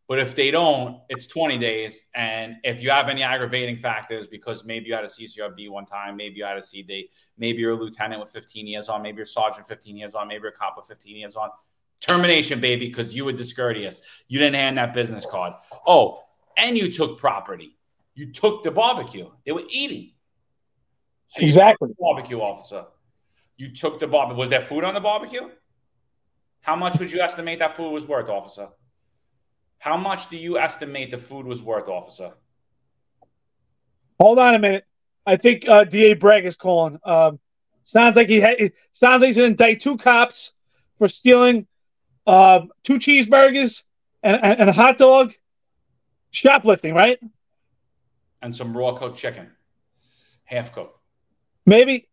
[0.08, 2.06] But if they don't, it's 20 days.
[2.14, 6.16] And if you have any aggravating factors, because maybe you had a CCRB one time,
[6.16, 9.24] maybe you had a CD, maybe you're a lieutenant with 15 years on, maybe you're
[9.24, 11.50] a sergeant 15 years on, maybe you're a cop with 15 years on,
[12.00, 14.00] termination, baby, because you were discourteous.
[14.28, 15.52] You didn't hand that business card.
[15.86, 16.22] Oh,
[16.56, 17.76] and you took property.
[18.14, 19.30] You took the barbecue.
[19.44, 20.12] They were eating.
[21.28, 21.90] So exactly.
[22.00, 22.86] barbecue officer.
[23.58, 24.38] You took the barbecue.
[24.38, 25.50] Was there food on the barbecue?
[26.60, 28.68] How much would you estimate that food was worth, officer?
[29.78, 32.32] How much do you estimate the food was worth, officer?
[34.20, 34.84] Hold on a minute.
[35.26, 36.98] I think uh, DA Bragg is calling.
[37.04, 37.38] Um,
[37.84, 40.54] sounds like he ha- sounds like he's going to indict two cops
[40.98, 41.66] for stealing
[42.26, 43.84] uh, two cheeseburgers
[44.22, 45.32] and, and, and, a hot dog,
[46.30, 47.18] shoplifting, right?
[48.42, 49.50] And some raw cooked chicken,
[50.44, 50.98] half cooked.
[51.64, 52.08] Maybe,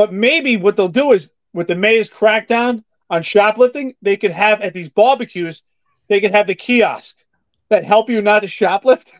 [0.00, 4.62] but maybe what they'll do is with the mayor's crackdown on shoplifting, they could have
[4.62, 5.62] at these barbecues
[6.08, 7.26] they could have the kiosk
[7.68, 9.12] that help you not to shoplift.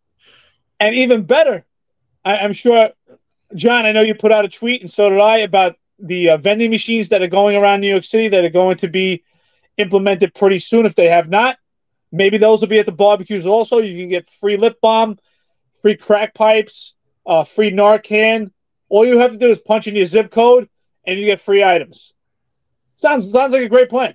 [0.80, 1.62] and even better,
[2.24, 2.88] I, am sure,
[3.54, 6.36] John, I know you put out a tweet, and so did I, about the uh,
[6.38, 9.22] vending machines that are going around New York City that are going to be
[9.76, 10.86] implemented pretty soon.
[10.86, 11.58] If they have not,
[12.10, 13.76] maybe those will be at the barbecues also.
[13.76, 15.18] You can get free lip balm,
[15.82, 16.94] free crack pipes,
[17.26, 18.52] uh, free Narcan.
[18.88, 20.68] All you have to do is punch in your zip code,
[21.04, 22.14] and you get free items.
[22.96, 24.14] Sounds sounds like a great plan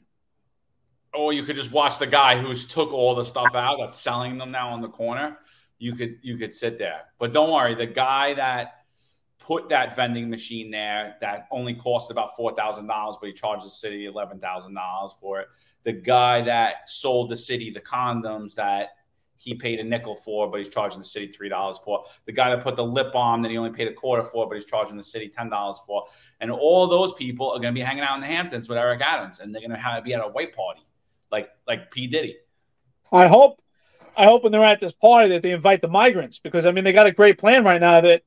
[1.14, 4.38] or you could just watch the guy who's took all the stuff out that's selling
[4.38, 5.38] them now on the corner.
[5.78, 7.76] You could you could sit there, but don't worry.
[7.76, 8.86] The guy that
[9.40, 13.66] put that vending machine there that only cost about four thousand dollars, but he charged
[13.66, 15.48] the city eleven thousand dollars for it.
[15.84, 18.90] The guy that sold the city the condoms that
[19.44, 22.06] he paid a nickel for, but he's charging the city three dollars for.
[22.26, 24.56] The guy that put the lip balm that he only paid a quarter for, but
[24.56, 26.06] he's charging the city ten dollars for.
[26.40, 29.02] And all those people are going to be hanging out in the Hamptons with Eric
[29.02, 30.82] Adams, and they're going to be at a white party
[31.34, 32.38] like like P Diddy.
[33.12, 33.62] I hope,
[34.16, 36.86] I hope when they're at this party that they invite the migrants because I mean
[36.86, 38.24] they got a great plan right now that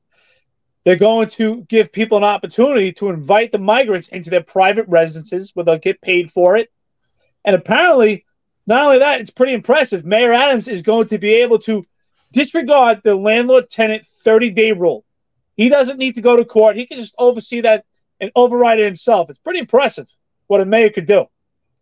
[0.85, 5.51] they're going to give people an opportunity to invite the migrants into their private residences
[5.53, 6.71] where they'll get paid for it.
[7.43, 8.25] And apparently,
[8.67, 10.05] not only that, it's pretty impressive.
[10.05, 11.83] Mayor Adams is going to be able to
[12.33, 15.05] disregard the landlord tenant 30 day rule.
[15.55, 16.75] He doesn't need to go to court.
[16.75, 17.85] He can just oversee that
[18.19, 19.29] and override it himself.
[19.29, 20.07] It's pretty impressive
[20.47, 21.25] what a mayor could do.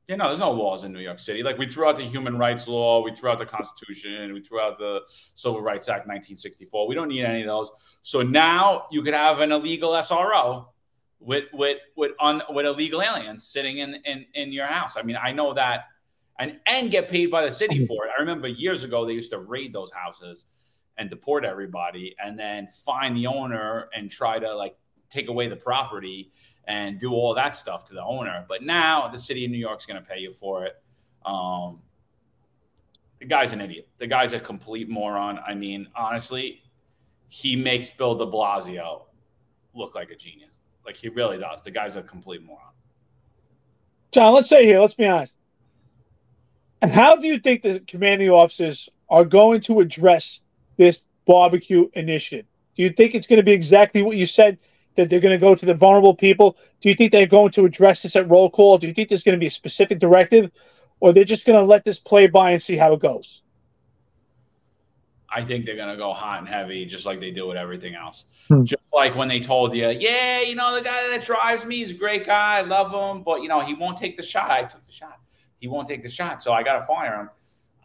[0.08, 1.42] Yeah, no, there's no laws in New York City.
[1.42, 4.60] Like we threw out the human rights law, we threw out the Constitution, we threw
[4.60, 5.02] out the
[5.34, 6.88] Civil Rights Act 1964.
[6.88, 7.72] We don't need any of those.
[8.04, 10.68] So now you could have an illegal SRO
[11.20, 14.96] with with with un, with illegal aliens sitting in, in in your house.
[14.96, 15.86] I mean, I know that
[16.40, 17.86] and and get paid by the city mm-hmm.
[17.86, 18.12] for it.
[18.18, 20.46] I remember years ago they used to raid those houses
[20.98, 24.78] and deport everybody and then find the owner and try to like
[25.10, 26.32] take away the property
[26.68, 28.46] and do all that stuff to the owner.
[28.48, 30.82] But now the city of New York's going to pay you for it.
[31.26, 31.82] Um,
[33.20, 33.88] the guy's an idiot.
[33.98, 35.40] The guy's a complete moron.
[35.46, 36.64] I mean, honestly,
[37.28, 39.04] he makes Bill de Blasio
[39.74, 40.58] look like a genius.
[40.86, 41.62] Like he really does.
[41.62, 42.72] The guy's a complete moron.
[44.12, 45.38] John, let's say here, let's be honest.
[46.82, 50.42] And how do you think the commanding officers are going to address
[50.78, 52.46] this barbecue initiative?
[52.76, 54.58] Do you think it's going to be exactly what you said
[54.96, 56.58] that they're going to go to the vulnerable people?
[56.82, 58.78] Do you think they're going to address this at roll call?
[58.78, 60.52] Do you think there's going to be a specific directive,
[61.00, 63.42] or they're just going to let this play by and see how it goes?
[65.36, 68.24] I think they're gonna go hot and heavy, just like they do with everything else.
[68.48, 68.64] Hmm.
[68.64, 71.92] Just like when they told you, yeah, you know, the guy that drives me is
[71.92, 74.50] a great guy, I love him, but you know, he won't take the shot.
[74.50, 75.20] I took the shot.
[75.60, 77.30] He won't take the shot, so I gotta fire him.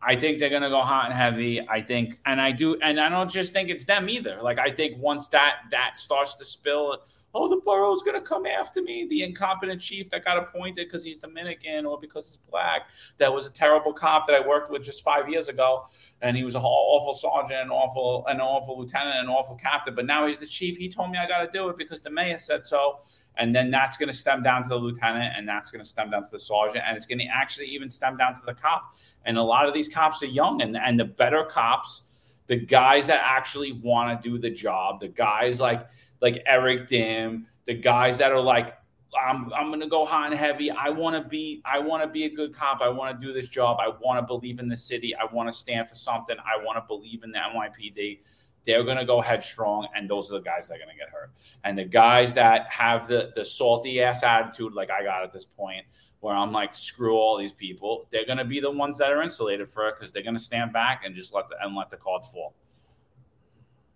[0.03, 1.67] I think they're gonna go hot and heavy.
[1.69, 4.39] I think, and I do, and I don't just think it's them either.
[4.43, 6.99] Like I think once that that starts to spill,
[7.35, 9.07] oh, the borough's gonna come after me.
[9.09, 13.47] The incompetent chief that got appointed because he's Dominican or because he's black, that was
[13.47, 15.85] a terrible cop that I worked with just five years ago,
[16.23, 19.95] and he was an awful sergeant, an awful, an awful lieutenant, an awful captain.
[19.95, 20.77] But now he's the chief.
[20.79, 23.01] He told me I got to do it because the mayor said so.
[23.37, 26.11] And then that's going to stem down to the lieutenant, and that's going to stem
[26.11, 28.95] down to the sergeant, and it's going to actually even stem down to the cop.
[29.25, 32.03] And a lot of these cops are young, and and the better cops,
[32.47, 35.87] the guys that actually want to do the job, the guys like
[36.21, 38.77] like Eric Dym, the guys that are like,
[39.19, 40.71] I'm I'm gonna go hot and heavy.
[40.71, 42.81] I want to be I want to be a good cop.
[42.81, 43.79] I want to do this job.
[43.81, 45.15] I want to believe in the city.
[45.15, 46.37] I want to stand for something.
[46.39, 48.21] I want to believe in the NYPD.
[48.67, 51.31] They're gonna go headstrong, and those are the guys that are gonna get hurt.
[51.65, 55.45] And the guys that have the the salty ass attitude, like I got at this
[55.45, 55.85] point,
[56.21, 58.07] where I'm like, screw all these people.
[58.13, 61.03] They're gonna be the ones that are insulated for it because they're gonna stand back
[61.05, 62.55] and just let the and let the cards fall.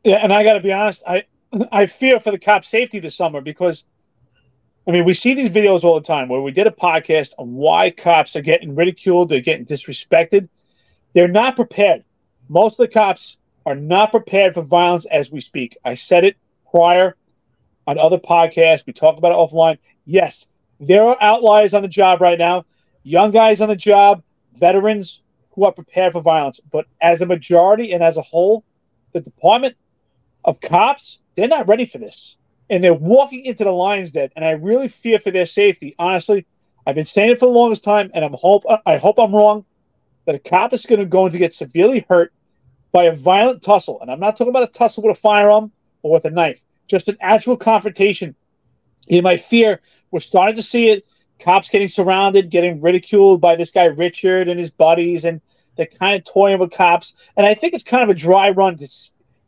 [0.04, 1.24] Yeah, and I got to be honest, I
[1.72, 3.84] I fear for the cop safety this summer because,
[4.86, 7.54] I mean, we see these videos all the time where we did a podcast on
[7.54, 10.48] why cops are getting ridiculed, they're getting disrespected.
[11.14, 12.04] They're not prepared.
[12.48, 15.76] Most of the cops are not prepared for violence as we speak.
[15.84, 16.36] I said it
[16.70, 17.16] prior
[17.86, 18.86] on other podcasts.
[18.86, 19.78] We talk about it offline.
[20.04, 20.48] Yes,
[20.80, 22.64] there are outliers on the job right now,
[23.02, 24.22] young guys on the job,
[24.54, 26.60] veterans who are prepared for violence.
[26.70, 28.64] But as a majority and as a whole,
[29.12, 29.76] the department
[30.44, 32.36] of cops, they're not ready for this.
[32.70, 34.30] And they're walking into the lion's den.
[34.36, 35.94] And I really fear for their safety.
[35.98, 36.46] Honestly,
[36.86, 39.64] I've been saying it for the longest time, and I'm hope I hope I'm wrong
[40.26, 42.32] that a cop is going to go to get severely hurt
[42.94, 44.00] by a violent tussle.
[44.00, 45.72] And I'm not talking about a tussle with a firearm
[46.02, 48.36] or with a knife, just an actual confrontation.
[49.08, 49.80] In my fear,
[50.12, 51.04] we're starting to see it.
[51.40, 55.40] Cops getting surrounded, getting ridiculed by this guy Richard and his buddies, and
[55.74, 57.30] they're kind of toying with cops.
[57.36, 58.88] And I think it's kind of a dry run to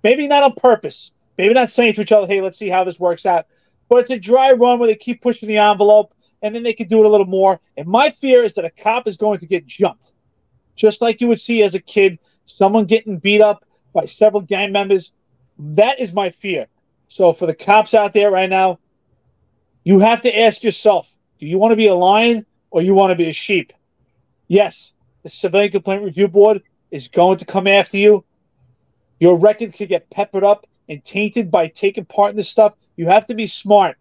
[0.02, 2.98] maybe not on purpose, maybe not saying to each other, hey, let's see how this
[2.98, 3.46] works out.
[3.88, 6.88] But it's a dry run where they keep pushing the envelope and then they can
[6.88, 7.60] do it a little more.
[7.76, 10.14] And my fear is that a cop is going to get jumped,
[10.76, 14.72] just like you would see as a kid, someone getting beat up by several gang
[14.72, 15.12] members.
[15.58, 16.66] That is my fear.
[17.08, 18.78] So for the cops out there right now,
[19.84, 23.10] you have to ask yourself do you want to be a lion or you want
[23.10, 23.72] to be a sheep?
[24.48, 28.24] Yes, the Civilian Complaint Review Board is going to come after you.
[29.18, 32.74] Your record could get peppered up and tainted by taking part in this stuff.
[32.96, 33.96] You have to be smart.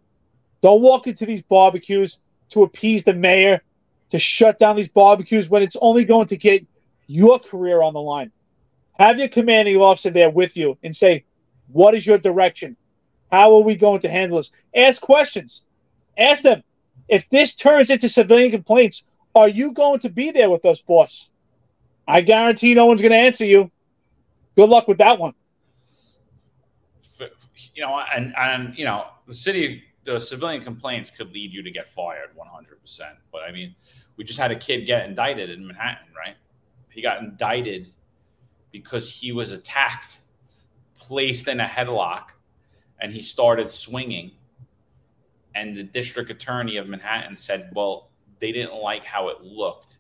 [0.61, 3.61] Don't walk into these barbecues to appease the mayor,
[4.15, 6.65] to shut down these barbecues when it's only going to get
[7.07, 8.31] your career on the line.
[8.97, 11.25] Have your commanding officer there with you and say,
[11.67, 12.77] What is your direction?
[13.31, 14.51] How are we going to handle this?
[14.75, 15.65] Ask questions.
[16.17, 16.63] Ask them,
[17.09, 19.03] if this turns into civilian complaints,
[19.35, 21.31] are you going to be there with us, boss?
[22.07, 23.69] I guarantee no one's going to answer you.
[24.55, 25.33] Good luck with that one.
[27.73, 31.71] You know, and and you know, the city, the civilian complaints could lead you to
[31.71, 32.81] get fired 100.
[32.81, 33.75] percent But I mean,
[34.17, 36.37] we just had a kid get indicted in Manhattan, right?
[36.89, 37.87] He got indicted
[38.71, 40.19] because he was attacked,
[40.97, 42.29] placed in a headlock,
[42.99, 44.31] and he started swinging.
[45.55, 48.09] And the district attorney of Manhattan said, "Well,
[48.39, 49.97] they didn't like how it looked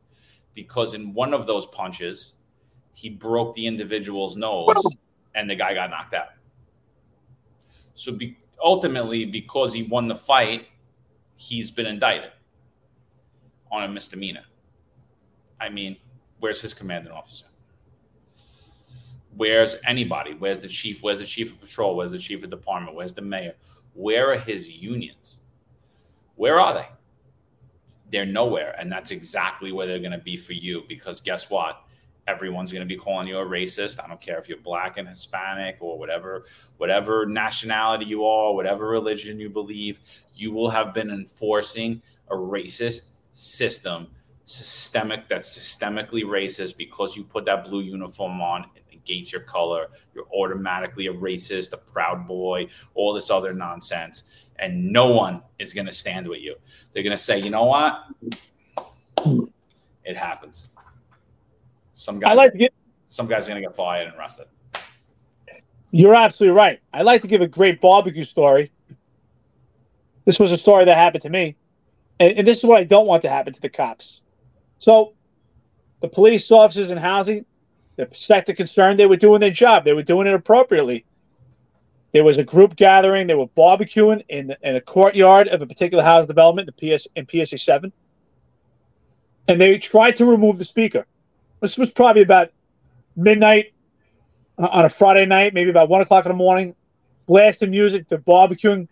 [0.53, 2.33] because in one of those punches."
[2.95, 4.81] he broke the individual's nose
[5.35, 6.29] and the guy got knocked out.
[7.93, 10.67] So be, ultimately, because he won the fight,
[11.35, 12.31] he's been indicted
[13.71, 14.43] on a misdemeanor.
[15.59, 15.97] I mean,
[16.39, 17.45] where's his commanding officer?
[19.35, 20.33] Where's anybody?
[20.33, 21.01] Where's the chief?
[21.01, 21.95] Where's the chief of patrol?
[21.95, 22.95] Where's the chief of department?
[22.95, 23.55] Where's the mayor?
[23.93, 25.41] Where are his unions?
[26.35, 26.87] Where are they?
[28.11, 28.75] They're nowhere.
[28.79, 31.85] And that's exactly where they're going to be for you because guess what?
[32.27, 34.03] everyone's going to be calling you a racist.
[34.03, 36.45] I don't care if you're black and Hispanic or whatever,
[36.77, 39.99] whatever nationality you are, whatever religion you believe,
[40.33, 44.07] you will have been enforcing a racist system,
[44.45, 48.65] systemic that's systemically racist because you put that blue uniform on.
[48.75, 49.87] It negates your color.
[50.15, 54.23] You're automatically a racist, a proud boy, all this other nonsense.
[54.57, 56.55] And no one is going to stand with you.
[56.93, 58.05] They're going to say, you know what?
[60.05, 60.69] It happens.
[61.93, 62.73] Some guys, I like to get,
[63.07, 64.47] some guys are going to get fired and arrested.
[65.91, 66.79] You're absolutely right.
[66.93, 68.71] I like to give a great barbecue story.
[70.25, 71.55] This was a story that happened to me,
[72.19, 74.23] and, and this is what I don't want to happen to the cops.
[74.79, 75.13] So,
[76.01, 77.45] the police officers in housing,
[77.95, 79.85] the sector concerned, they were doing their job.
[79.85, 81.05] They were doing it appropriately.
[82.11, 83.27] There was a group gathering.
[83.27, 87.07] They were barbecuing in, the, in a courtyard of a particular house development, the PS
[87.15, 87.91] in PSA seven,
[89.47, 91.05] and they tried to remove the speaker.
[91.61, 92.51] This was probably about
[93.15, 93.73] midnight
[94.57, 96.75] on a Friday night, maybe about one o'clock in the morning.
[97.27, 98.87] Blasting music, they're barbecuing,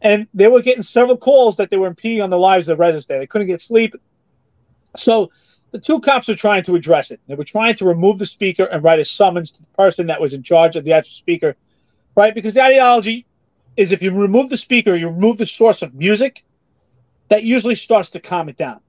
[0.00, 3.06] and they were getting several calls that they were impeding on the lives of residents
[3.06, 3.18] there.
[3.18, 3.94] They couldn't get sleep,
[4.96, 5.30] so
[5.70, 7.20] the two cops were trying to address it.
[7.26, 10.20] They were trying to remove the speaker and write a summons to the person that
[10.20, 11.56] was in charge of the actual speaker,
[12.16, 12.34] right?
[12.34, 13.26] Because the ideology
[13.76, 16.44] is if you remove the speaker, you remove the source of music,
[17.28, 18.80] that usually starts to calm it down.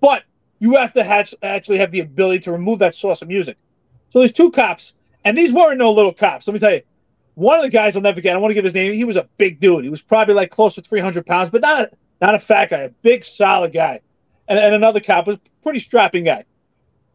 [0.00, 0.24] But
[0.58, 3.56] you have to have, actually have the ability to remove that source of music.
[4.10, 6.46] So these two cops, and these weren't no little cops.
[6.46, 6.82] Let me tell you,
[7.34, 8.34] one of the guys I'll never forget.
[8.34, 8.92] I want to give his name.
[8.92, 9.84] He was a big dude.
[9.84, 12.80] He was probably like close to 300 pounds, but not a, not a fat guy,
[12.80, 14.00] a big solid guy
[14.48, 16.44] and, and another cop was a pretty strapping guy.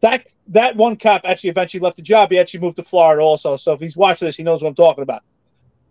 [0.00, 2.30] That that one cop actually eventually left the job.
[2.30, 3.56] He actually moved to Florida also.
[3.56, 5.22] So if he's watching this, he knows what I'm talking about.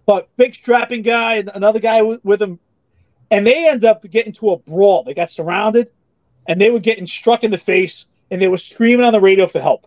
[0.06, 2.60] But big strapping guy and another guy with, with him,
[3.30, 5.04] and they end up getting to a brawl.
[5.04, 5.92] They got surrounded,
[6.48, 9.46] and they were getting struck in the face, and they were screaming on the radio
[9.46, 9.86] for help.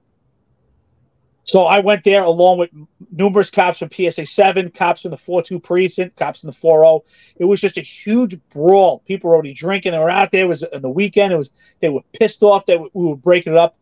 [1.45, 2.71] So I went there along with
[3.11, 6.83] numerous cops from PSA 7, cops from the 4 2 precinct, cops from the 4
[6.83, 7.03] 0.
[7.37, 9.01] It was just a huge brawl.
[9.01, 9.93] People were already drinking.
[9.93, 10.45] They were out there.
[10.45, 11.33] It was on the weekend.
[11.33, 13.77] It was They were pissed off that we were breaking it up.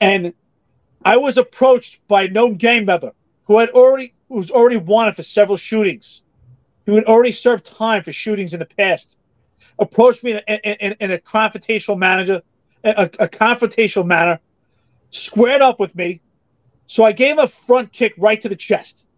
[0.00, 0.34] And
[1.04, 3.12] I was approached by a known gang member
[3.44, 6.24] who had already who was already wanted for several shootings.
[6.84, 9.18] He had already served time for shootings in the past.
[9.78, 12.42] Approached me in a, in, in a confrontational manager,
[12.84, 14.40] a, a confrontational manner,
[15.10, 16.20] squared up with me
[16.86, 19.08] so I gave him a front kick right to the chest,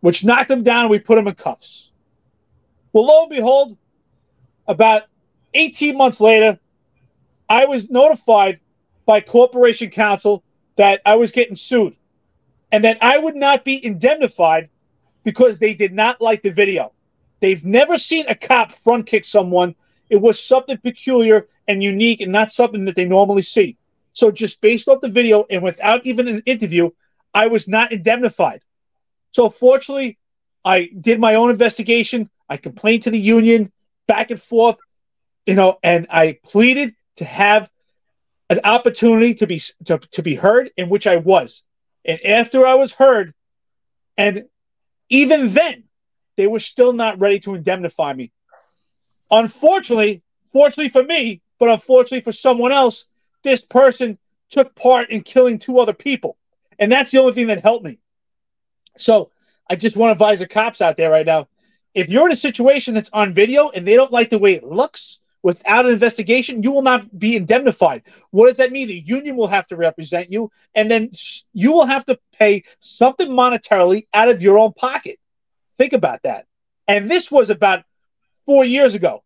[0.00, 1.90] which knocked him down and we put him in cuffs.
[2.92, 3.76] Well, lo and behold,
[4.66, 5.02] about
[5.54, 6.58] 18 months later,
[7.48, 8.60] I was notified
[9.06, 10.42] by Corporation Counsel
[10.76, 11.96] that I was getting sued
[12.72, 14.68] and that I would not be indemnified
[15.24, 16.92] because they did not like the video.
[17.40, 19.74] They've never seen a cop front kick someone.
[20.10, 23.76] It was something peculiar and unique and not something that they normally see.
[24.16, 26.88] So just based off the video and without even an interview,
[27.34, 28.62] I was not indemnified.
[29.32, 30.16] So fortunately,
[30.64, 32.30] I did my own investigation.
[32.48, 33.70] I complained to the union
[34.08, 34.78] back and forth,
[35.44, 37.70] you know, and I pleaded to have
[38.48, 41.66] an opportunity to be to, to be heard, in which I was.
[42.06, 43.34] And after I was heard,
[44.16, 44.44] and
[45.10, 45.84] even then,
[46.38, 48.32] they were still not ready to indemnify me.
[49.30, 50.22] Unfortunately,
[50.54, 53.08] fortunately for me, but unfortunately for someone else,
[53.46, 54.18] this person
[54.50, 56.36] took part in killing two other people.
[56.78, 57.98] And that's the only thing that helped me.
[58.96, 59.30] So
[59.68, 61.48] I just want to advise the cops out there right now.
[61.94, 64.64] If you're in a situation that's on video and they don't like the way it
[64.64, 68.02] looks without an investigation, you will not be indemnified.
[68.30, 68.88] What does that mean?
[68.88, 71.12] The union will have to represent you, and then
[71.54, 75.18] you will have to pay something monetarily out of your own pocket.
[75.78, 76.46] Think about that.
[76.88, 77.84] And this was about
[78.44, 79.22] four years ago.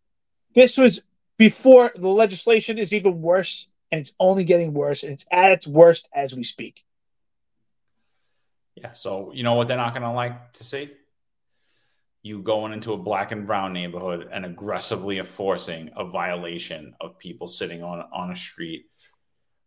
[0.53, 1.01] This was
[1.37, 5.67] before the legislation is even worse and it's only getting worse, and it's at its
[5.67, 6.83] worst as we speak.
[8.75, 8.93] Yeah.
[8.93, 10.91] So you know what they're not going to like to see?
[12.23, 17.47] You going into a black and brown neighborhood and aggressively enforcing a violation of people
[17.47, 18.85] sitting on on a street.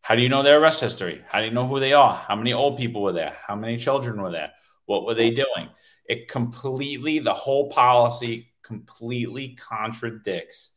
[0.01, 1.23] How do you know their arrest history?
[1.29, 2.15] How do you know who they are?
[2.15, 3.37] How many old people were there?
[3.47, 4.53] How many children were there?
[4.85, 5.71] What were they doing?
[6.07, 10.74] It completely, the whole policy completely contradicts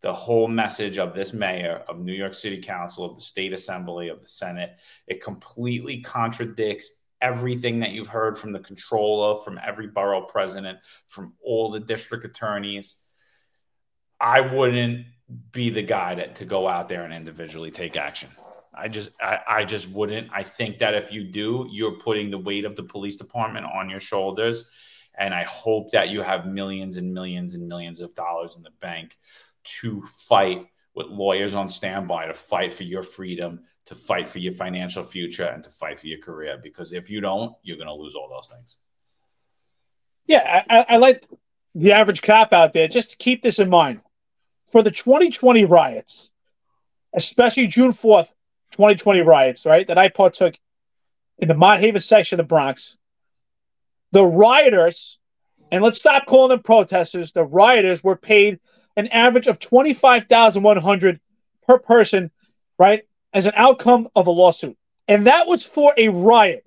[0.00, 4.08] the whole message of this mayor of New York City Council, of the state assembly,
[4.08, 4.78] of the Senate.
[5.06, 10.78] It completely contradicts everything that you've heard from the controller, from every borough president,
[11.08, 13.02] from all the district attorneys.
[14.20, 15.06] I wouldn't
[15.52, 18.30] be the guy to, to go out there and individually take action.
[18.74, 20.28] I just I, I just wouldn't.
[20.32, 23.90] I think that if you do, you're putting the weight of the police department on
[23.90, 24.66] your shoulders.
[25.18, 28.70] And I hope that you have millions and millions and millions of dollars in the
[28.80, 29.16] bank
[29.80, 34.52] to fight with lawyers on standby to fight for your freedom, to fight for your
[34.52, 36.58] financial future, and to fight for your career.
[36.60, 38.78] Because if you don't, you're going to lose all those things.
[40.26, 41.24] Yeah, I, I like
[41.74, 42.88] the average cop out there.
[42.88, 44.00] Just to keep this in mind,
[44.66, 46.30] for the 2020 riots,
[47.14, 48.34] especially June 4th,
[48.72, 50.54] 2020 riots, right, that I partook
[51.38, 52.98] in the Mott Haven section of the Bronx,
[54.12, 55.18] the rioters,
[55.70, 58.58] and let's stop calling them protesters, the rioters were paid
[58.98, 61.20] an average of 25,100
[61.66, 62.30] per person,
[62.78, 64.76] right, as an outcome of a lawsuit.
[65.06, 66.66] And that was for a riot,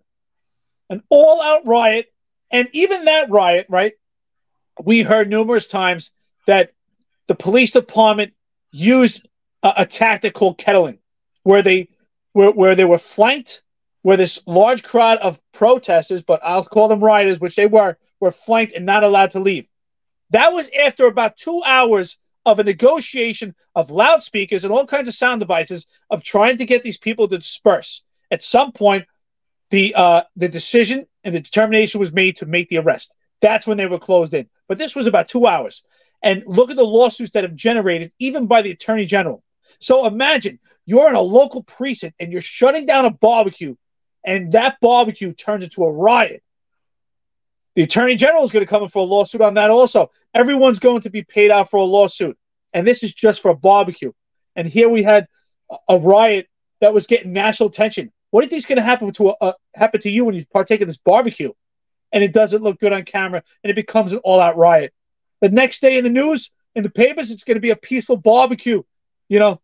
[0.90, 2.12] an all out riot.
[2.50, 3.94] And even that riot, right,
[4.82, 6.12] we heard numerous times
[6.48, 6.72] that
[7.28, 8.34] the police department
[8.72, 9.28] used
[9.62, 11.00] a, a tactic called kettling,
[11.44, 11.90] where they
[12.32, 13.62] where, where they were flanked
[14.04, 18.32] where this large crowd of protesters, but I'll call them rioters, which they were, were
[18.32, 19.70] flanked and not allowed to leave.
[20.32, 25.14] That was after about two hours of a negotiation of loudspeakers and all kinds of
[25.14, 28.04] sound devices of trying to get these people to disperse.
[28.32, 29.06] At some point,
[29.70, 33.16] the uh, the decision and the determination was made to make the arrest.
[33.42, 34.50] That's when they were closed in.
[34.68, 35.84] But this was about two hours.
[36.24, 39.44] And look at the lawsuits that have generated, even by the attorney general.
[39.80, 43.76] So imagine you're in a local precinct and you're shutting down a barbecue,
[44.24, 46.44] and that barbecue turns into a riot.
[47.76, 50.10] The attorney general is going to come in for a lawsuit on that also.
[50.34, 52.38] Everyone's going to be paid out for a lawsuit.
[52.74, 54.12] And this is just for a barbecue.
[54.56, 55.28] And here we had
[55.88, 56.48] a riot
[56.82, 58.12] that was getting national attention.
[58.32, 60.36] What do you think is going to happen to a, uh, happen to you when
[60.36, 61.52] you partake in this barbecue,
[62.12, 64.94] and it doesn't look good on camera, and it becomes an all-out riot?
[65.42, 68.18] The next day in the news, in the papers, it's going to be a peaceful
[68.18, 68.84] barbecue.
[69.30, 69.62] You know,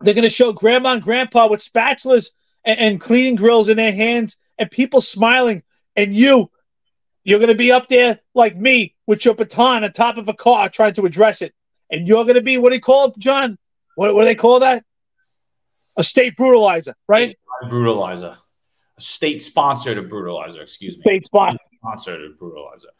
[0.00, 2.30] they're going to show grandma and grandpa with spatulas
[2.64, 5.62] and, and cleaning grills in their hands, and people smiling,
[5.96, 6.50] and you
[7.26, 10.32] you're going to be up there like me with your baton on top of a
[10.32, 11.52] car trying to address it.
[11.90, 13.58] And you're going to be, what do you call it, John?
[13.96, 14.84] What, what do they call that?
[15.96, 17.36] A state brutalizer, right?
[17.60, 18.36] State brutalizer.
[18.96, 21.02] A state sponsored brutalizer, excuse me.
[21.02, 21.60] State sponsored.
[21.78, 22.92] Sponsored brutalizer.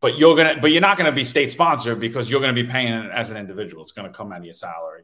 [0.00, 2.92] But you're gonna, but you're not gonna be state sponsored because you're gonna be paying
[2.92, 3.82] it as an individual.
[3.82, 5.02] It's gonna come out of your salary.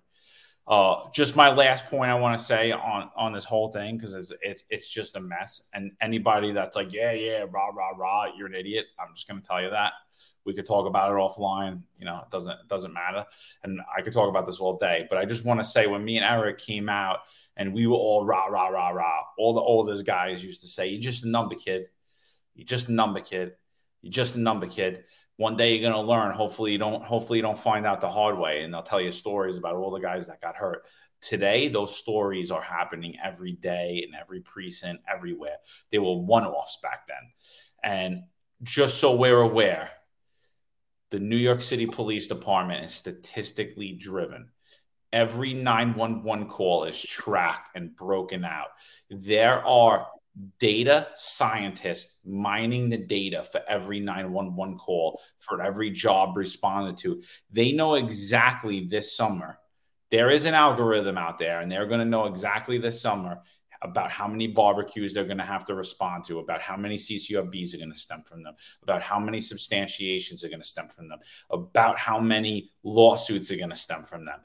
[0.66, 4.14] Uh, just my last point I want to say on on this whole thing because
[4.14, 5.68] it's it's it's just a mess.
[5.74, 8.86] And anybody that's like, yeah, yeah, rah rah rah, you're an idiot.
[8.98, 9.92] I'm just to tell you that.
[10.44, 11.82] We could talk about it offline.
[11.98, 13.24] You know, it doesn't it doesn't matter.
[13.64, 15.06] And I could talk about this all day.
[15.08, 17.20] But I just want to say when me and Eric came out
[17.56, 20.88] and we were all rah rah rah rah, all the oldest guys used to say,
[20.88, 21.86] "You're just a number kid.
[22.54, 23.52] You're just a number kid.
[24.00, 25.04] You're just a number kid."
[25.42, 26.34] One day you're going to learn.
[26.34, 27.02] Hopefully you don't.
[27.04, 29.90] Hopefully you don't find out the hard way, and they'll tell you stories about all
[29.90, 30.84] the guys that got hurt.
[31.20, 35.56] Today, those stories are happening every day in every precinct, everywhere.
[35.90, 37.32] They were one-offs back then,
[37.82, 38.22] and
[38.62, 39.90] just so we're aware,
[41.10, 44.48] the New York City Police Department is statistically driven.
[45.12, 48.68] Every 911 call is tracked and broken out.
[49.10, 50.06] There are
[50.58, 57.22] data scientists mining the data for every 911 call, for every job responded to.
[57.50, 59.58] They know exactly this summer.
[60.10, 63.42] There is an algorithm out there, and they're going to know exactly this summer
[63.82, 67.74] about how many barbecues they're going to have to respond to, about how many CCRBs
[67.74, 71.08] are going to stem from them, about how many substantiations are going to stem from
[71.08, 71.18] them,
[71.50, 74.38] about how many lawsuits are going to stem from them.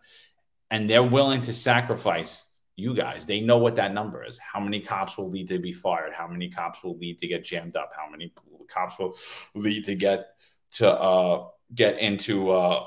[0.72, 2.47] And they're willing to sacrifice
[2.78, 3.26] you guys.
[3.26, 4.38] They know what that number is.
[4.38, 6.14] How many cops will lead to be fired?
[6.14, 7.92] How many cops will lead to get jammed up?
[7.98, 8.32] How many
[8.70, 9.18] cops will
[9.56, 10.28] lead to get
[10.74, 12.86] to uh, get into uh,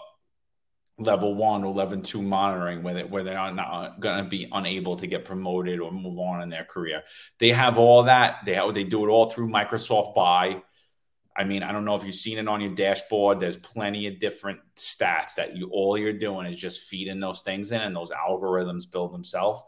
[0.97, 4.47] level one or level two monitoring where, they, where they're not, not going to be
[4.53, 7.03] unable to get promoted or move on in their career.
[7.39, 8.39] They have all that.
[8.47, 10.63] They they do it all through Microsoft Buy.
[11.37, 13.41] I mean, I don't know if you've seen it on your dashboard.
[13.41, 17.73] There's plenty of different stats that you all you're doing is just feeding those things
[17.73, 19.63] in, and those algorithms build themselves.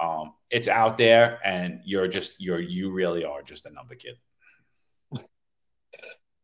[0.00, 4.16] Um, it's out there, and you're just you're you really are just a number kid.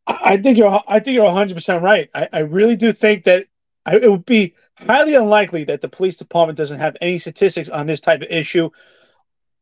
[0.07, 2.09] I think you're I think you're 100 percent right.
[2.15, 3.47] I, I really do think that
[3.87, 7.87] I, it would be highly unlikely that the police department doesn't have any statistics on
[7.87, 8.71] this type of issue.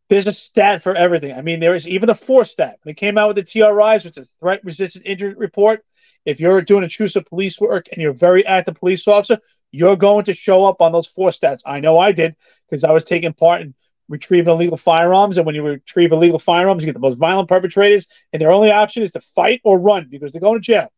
[0.09, 1.37] There's a stat for everything.
[1.37, 2.79] I mean, there is even a force stat.
[2.85, 5.85] They came out with the TRIs, which is threat resistant injury report.
[6.25, 9.39] If you're doing intrusive police work and you're a very active police officer,
[9.73, 11.63] you're going to show up on those force stats.
[11.67, 12.37] I know I did
[12.69, 13.75] because I was taking part in
[14.09, 15.39] retrieving illegal firearms.
[15.39, 18.71] And when you retrieve illegal firearms, you get the most violent perpetrators, and their only
[18.71, 20.93] option is to fight or run because they're going to jail.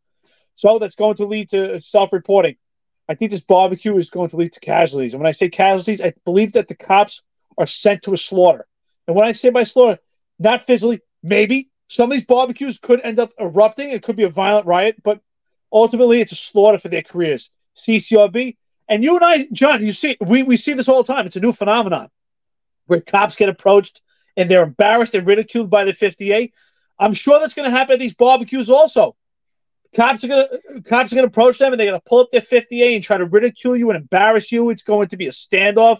[0.54, 2.56] So that's going to lead to self reporting.
[3.08, 5.12] I think this barbecue is going to lead to casualties.
[5.12, 7.22] And when I say casualties, I believe that the cops
[7.58, 8.66] are sent to a slaughter.
[9.06, 9.98] And when I say by slaughter,
[10.38, 13.90] not physically, maybe some of these barbecues could end up erupting.
[13.90, 15.20] It could be a violent riot, but
[15.70, 17.50] ultimately it's a slaughter for their careers.
[17.76, 18.56] CCRB.
[18.88, 21.26] And you and I, John, you see, we, we see this all the time.
[21.26, 22.08] It's a new phenomenon
[22.86, 24.00] where cops get approached
[24.38, 26.54] and they're embarrassed and ridiculed by the 58.
[26.98, 29.14] I'm sure that's going to happen at these barbecues also.
[29.94, 32.20] Cops are going to cops are going to approach them and they're going to pull
[32.20, 34.70] up their 58 and try to ridicule you and embarrass you.
[34.70, 35.98] It's going to be a standoff.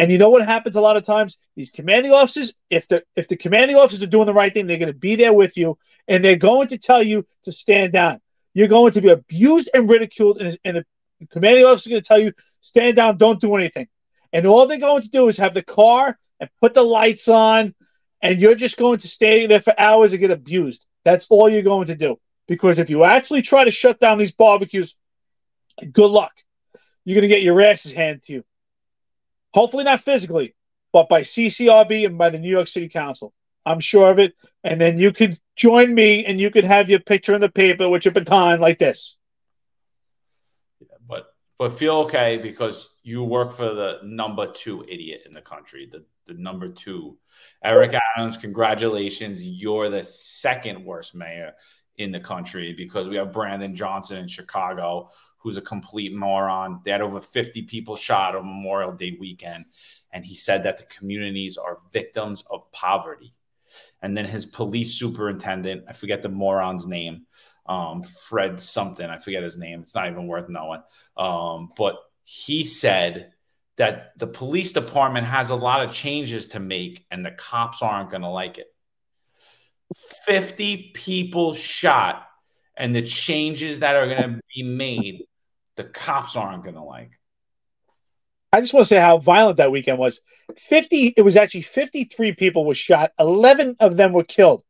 [0.00, 1.36] And you know what happens a lot of times?
[1.56, 4.78] These commanding officers, if the if the commanding officers are doing the right thing, they're
[4.78, 5.76] going to be there with you
[6.08, 8.18] and they're going to tell you to stand down.
[8.54, 12.08] You're going to be abused and ridiculed, and, and the commanding officer is going to
[12.08, 12.32] tell you,
[12.62, 13.88] stand down, don't do anything.
[14.32, 17.74] And all they're going to do is have the car and put the lights on,
[18.22, 20.86] and you're just going to stay there for hours and get abused.
[21.04, 22.18] That's all you're going to do.
[22.48, 24.96] Because if you actually try to shut down these barbecues,
[25.92, 26.32] good luck.
[27.04, 28.44] You're going to get your asses handed to you.
[29.52, 30.54] Hopefully, not physically,
[30.92, 33.32] but by CCRB and by the New York City Council.
[33.66, 34.34] I'm sure of it.
[34.64, 37.88] And then you could join me and you could have your picture in the paper
[37.88, 39.18] with your baton like this.
[41.06, 41.26] But
[41.58, 46.04] but feel okay because you work for the number two idiot in the country, the,
[46.26, 47.18] the number two.
[47.62, 49.42] Eric Adams, congratulations.
[49.42, 51.54] You're the second worst mayor
[51.96, 55.10] in the country because we have Brandon Johnson in Chicago,
[55.40, 56.80] who's a complete moron.
[56.84, 59.64] They had over 50 people shot on Memorial Day weekend.
[60.12, 63.34] And he said that the communities are victims of poverty.
[64.02, 67.26] And then his police superintendent, I forget the moron's name,
[67.66, 69.80] um, Fred something, I forget his name.
[69.80, 70.82] It's not even worth knowing.
[71.16, 73.32] Um, but he said
[73.76, 78.10] that the police department has a lot of changes to make and the cops aren't
[78.10, 78.66] going to like it.
[80.26, 82.26] 50 people shot
[82.76, 85.24] and the changes that are going to be made,
[85.82, 87.12] the cops aren't going to like.
[88.52, 90.20] I just want to say how violent that weekend was.
[90.56, 93.12] 50, it was actually 53 people were shot.
[93.18, 94.64] 11 of them were killed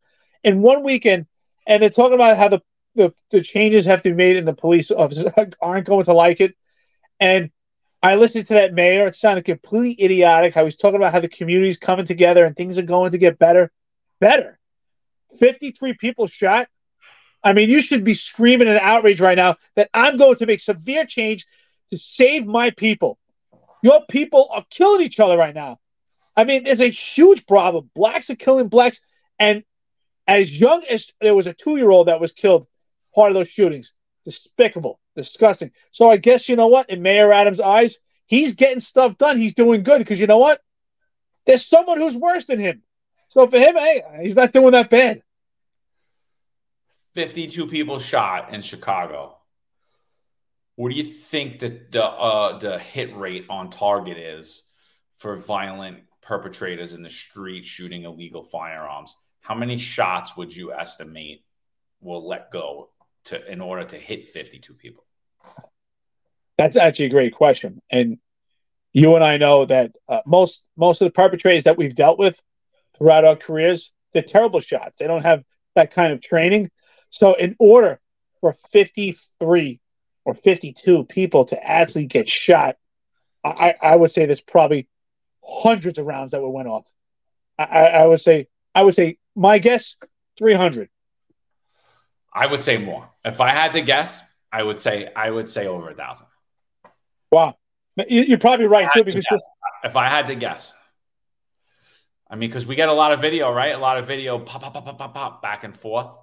[0.44, 1.26] in one weekend.
[1.66, 2.60] And they're talking about how the,
[2.94, 6.40] the, the changes have to be made and the police officers aren't going to like
[6.40, 6.54] it.
[7.18, 7.50] And
[8.02, 9.06] I listened to that mayor.
[9.06, 10.54] It sounded completely idiotic.
[10.54, 13.38] How he's talking about how the community's coming together and things are going to get
[13.38, 13.70] better.
[14.20, 14.58] Better.
[15.38, 16.68] 53 people shot.
[17.42, 20.60] I mean, you should be screaming in outrage right now that I'm going to make
[20.60, 21.46] severe change
[21.90, 23.18] to save my people.
[23.82, 25.78] Your people are killing each other right now.
[26.36, 27.90] I mean, it's a huge problem.
[27.94, 29.00] Blacks are killing blacks.
[29.38, 29.64] And
[30.26, 32.66] as young as there was a two year old that was killed,
[33.14, 33.94] part of those shootings.
[34.24, 35.70] Despicable, disgusting.
[35.92, 36.90] So I guess, you know what?
[36.90, 39.38] In Mayor Adams' eyes, he's getting stuff done.
[39.38, 40.60] He's doing good because you know what?
[41.46, 42.82] There's someone who's worse than him.
[43.28, 45.22] So for him, hey, he's not doing that bad.
[47.14, 49.36] 52 people shot in Chicago.
[50.76, 54.62] What do you think that the uh, the hit rate on target is
[55.16, 59.16] for violent perpetrators in the street shooting illegal firearms?
[59.40, 61.44] How many shots would you estimate
[62.00, 62.90] will let go
[63.24, 65.04] to in order to hit 52 people?
[66.56, 68.18] That's actually a great question, and
[68.92, 72.40] you and I know that uh, most most of the perpetrators that we've dealt with
[72.96, 74.98] throughout our careers, they're terrible shots.
[74.98, 75.42] They don't have
[75.74, 76.70] that kind of training.
[77.10, 78.00] So, in order
[78.40, 79.80] for 53
[80.24, 82.76] or 52 people to actually get shot,
[83.44, 84.88] I, I would say there's probably
[85.42, 86.90] hundreds of rounds that went off.
[87.58, 89.98] I, I would say, I would say, my guess,
[90.38, 90.88] 300.
[92.32, 93.08] I would say more.
[93.24, 94.22] If I had to guess,
[94.52, 96.26] I would say, I would say over a thousand.
[97.30, 97.56] Wow,
[98.08, 99.04] you're probably right too.
[99.04, 99.38] Because to
[99.84, 100.74] if I had to guess,
[102.28, 103.74] I mean, because we get a lot of video, right?
[103.74, 106.16] A lot of video, pop, pop, pop, pop, pop, pop, back and forth,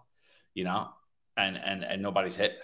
[0.58, 0.90] you know,
[1.38, 2.58] and and and nobody's hit.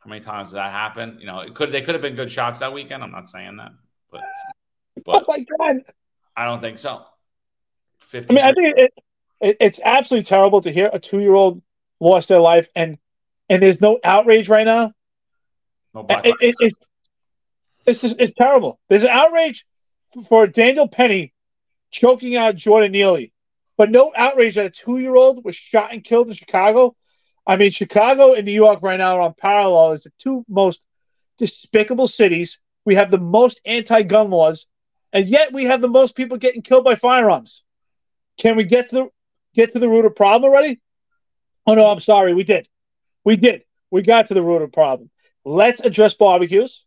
[0.00, 1.18] How many times did that happen?
[1.20, 3.04] You know, it could they could have been good shots that weekend.
[3.04, 3.70] I'm not saying that,
[4.10, 4.22] but
[5.04, 5.82] but oh my god,
[6.36, 7.02] I don't think so.
[8.00, 8.92] 50 I mean, I think it,
[9.40, 11.62] it, it's absolutely terrible to hear a two year old
[12.00, 12.98] lost their life and
[13.48, 14.92] and there's no outrage right now.
[15.94, 16.76] No it, it, it's
[17.86, 18.80] it's just it's terrible.
[18.88, 19.64] There's an outrage
[20.26, 21.32] for Daniel Penny
[21.92, 23.32] choking out Jordan Neely,
[23.80, 26.94] but no outrage that a two year old was shot and killed in Chicago
[27.46, 30.86] I mean, Chicago and New York right now are on parallel as the two most
[31.38, 32.60] despicable cities.
[32.84, 34.68] We have the most anti-gun laws,
[35.12, 37.64] and yet we have the most people getting killed by firearms.
[38.38, 39.08] Can we get to the
[39.54, 40.80] get to the root of the problem already?
[41.66, 42.68] Oh no, I'm sorry, we did.
[43.24, 43.64] We did.
[43.90, 45.10] We got to the root of the problem.
[45.44, 46.86] Let's address barbecues.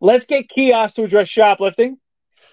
[0.00, 1.98] Let's get kiosks to address shoplifting.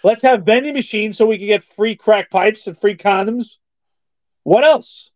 [0.04, 3.60] Let's have vending machines so we can get free crack pipes and free condoms.
[4.46, 5.12] What else?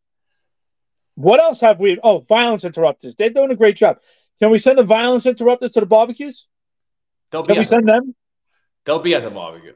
[1.14, 2.00] What else have we?
[2.04, 3.16] Oh, violence interrupters.
[3.16, 4.00] They're doing a great job.
[4.42, 6.48] Can we send the violence interrupters to the barbecues?
[7.32, 8.16] They'll Can we send them?
[8.86, 9.74] They'll be at the barbecue.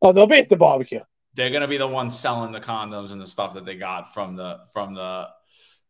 [0.00, 1.00] Oh, they'll be at the barbecue.
[1.34, 4.36] They're gonna be the ones selling the condoms and the stuff that they got from
[4.36, 5.26] the from the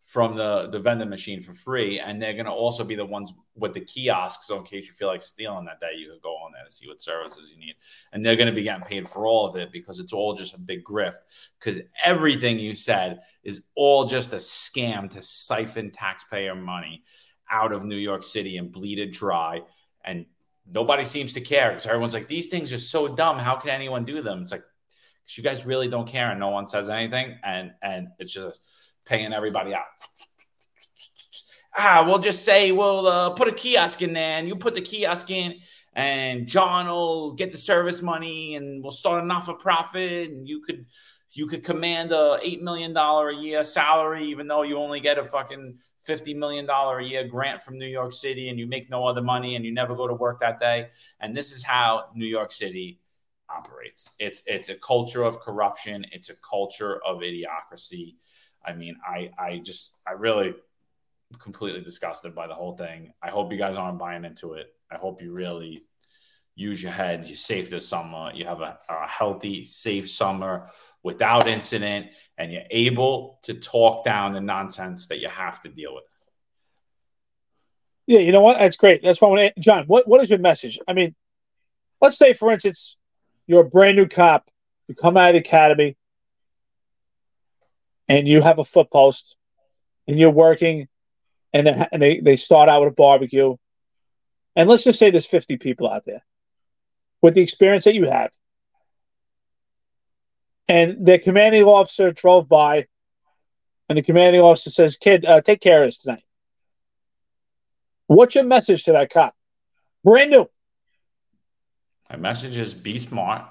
[0.08, 3.74] from the the vending machine for free, and they're gonna also be the ones with
[3.74, 4.46] the kiosks.
[4.46, 6.70] So in case you feel like stealing that day, you could go on there to
[6.70, 7.74] see what services you need,
[8.14, 10.58] and they're gonna be getting paid for all of it because it's all just a
[10.58, 11.18] big grift.
[11.58, 17.04] Because everything you said is all just a scam to siphon taxpayer money
[17.50, 19.60] out of New York City and bleed it dry,
[20.06, 20.24] and
[20.66, 23.38] nobody seems to care because everyone's like, these things are so dumb.
[23.38, 24.40] How can anyone do them?
[24.40, 24.64] It's like
[25.36, 28.62] you guys really don't care, and no one says anything, and and it's just
[29.08, 29.86] paying everybody out.
[31.76, 34.80] Ah, we'll just say we'll uh, put a kiosk in there, and you put the
[34.80, 35.54] kiosk in,
[35.94, 40.48] and John will get the service money, and we'll start a not for profit, and
[40.48, 40.86] you could
[41.30, 45.18] you could command a eight million dollar a year salary, even though you only get
[45.18, 48.90] a fucking fifty million dollar a year grant from New York City, and you make
[48.90, 50.88] no other money, and you never go to work that day.
[51.20, 52.98] And this is how New York City
[53.48, 54.10] operates.
[54.18, 56.04] It's it's a culture of corruption.
[56.12, 58.16] It's a culture of idiocracy.
[58.64, 60.54] I mean, I I just I really
[61.38, 63.12] completely disgusted by the whole thing.
[63.22, 64.72] I hope you guys aren't buying into it.
[64.90, 65.84] I hope you really
[66.54, 67.28] use your heads.
[67.28, 68.32] You're safe this summer.
[68.34, 70.68] You have a, a healthy, safe summer
[71.02, 72.06] without incident,
[72.36, 76.04] and you're able to talk down the nonsense that you have to deal with.
[78.06, 78.58] Yeah, you know what?
[78.58, 79.02] That's great.
[79.02, 79.84] That's why I John.
[79.86, 80.78] What what is your message?
[80.88, 81.14] I mean,
[82.00, 82.96] let's say, for instance,
[83.46, 84.50] you're a brand new cop.
[84.88, 85.97] You come out of the academy,
[88.08, 89.36] and you have a foot post,
[90.06, 90.88] and you're working,
[91.52, 93.56] and and they they start out with a barbecue,
[94.56, 96.24] and let's just say there's 50 people out there
[97.22, 98.30] with the experience that you have,
[100.68, 102.86] and the commanding officer drove by,
[103.88, 106.24] and the commanding officer says, "Kid, uh, take care of this tonight."
[108.06, 109.34] What's your message to that cop?
[110.02, 110.48] Brand new.
[112.08, 113.46] My message is be smart,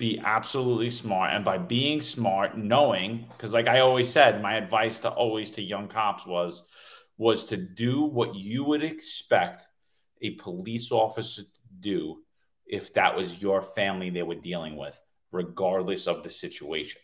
[0.00, 1.34] be absolutely smart.
[1.34, 5.62] And by being smart, knowing, because like I always said, my advice to always to
[5.62, 6.66] young cops was
[7.18, 9.68] was to do what you would expect
[10.22, 11.48] a police officer to
[11.80, 12.22] do
[12.64, 14.98] if that was your family they were dealing with,
[15.32, 17.02] regardless of the situation.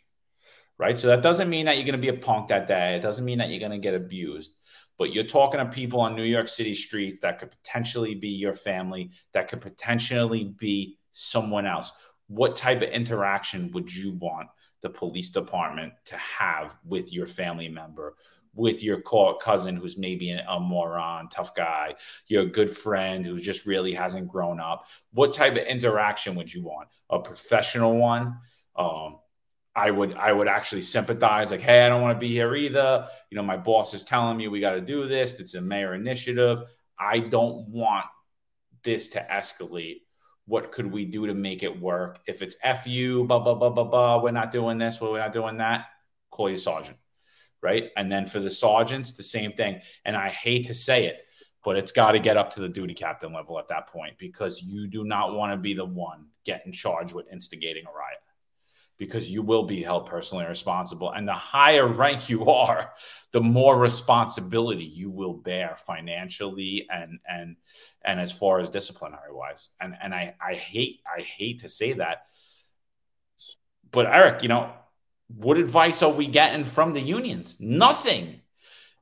[0.78, 0.98] Right.
[0.98, 2.96] So that doesn't mean that you're going to be a punk that day.
[2.96, 4.56] It doesn't mean that you're going to get abused
[4.98, 8.54] but you're talking to people on New York City streets that could potentially be your
[8.54, 11.92] family, that could potentially be someone else.
[12.28, 14.48] What type of interaction would you want
[14.82, 18.14] the police department to have with your family member,
[18.54, 19.00] with your
[19.40, 21.94] cousin who's maybe a moron, tough guy,
[22.26, 24.86] your good friend who just really hasn't grown up?
[25.12, 26.88] What type of interaction would you want?
[27.10, 28.38] A professional one?
[28.76, 29.18] Um,
[29.76, 33.06] I would I would actually sympathize like hey I don't want to be here either
[33.30, 35.94] you know my boss is telling me we got to do this it's a mayor
[35.94, 36.62] initiative
[36.98, 38.06] I don't want
[38.82, 40.00] this to escalate
[40.46, 42.20] what could we do to make it work?
[42.26, 45.58] If it's fu blah blah blah blah blah we're not doing this we're not doing
[45.58, 45.86] that
[46.30, 46.96] call your sergeant
[47.62, 47.90] right?
[47.96, 49.80] And then for the sergeants the same thing.
[50.04, 51.22] And I hate to say it
[51.64, 54.62] but it's got to get up to the duty captain level at that point because
[54.62, 58.18] you do not want to be the one getting charged with instigating a riot
[58.98, 61.10] because you will be held personally responsible.
[61.10, 62.92] And the higher rank you are,
[63.32, 67.56] the more responsibility you will bear financially and and
[68.04, 69.70] and as far as disciplinary wise.
[69.80, 72.26] And and I I hate I hate to say that,
[73.90, 74.72] but Eric, you know,
[75.28, 77.60] what advice are we getting from the unions?
[77.60, 78.40] Nothing.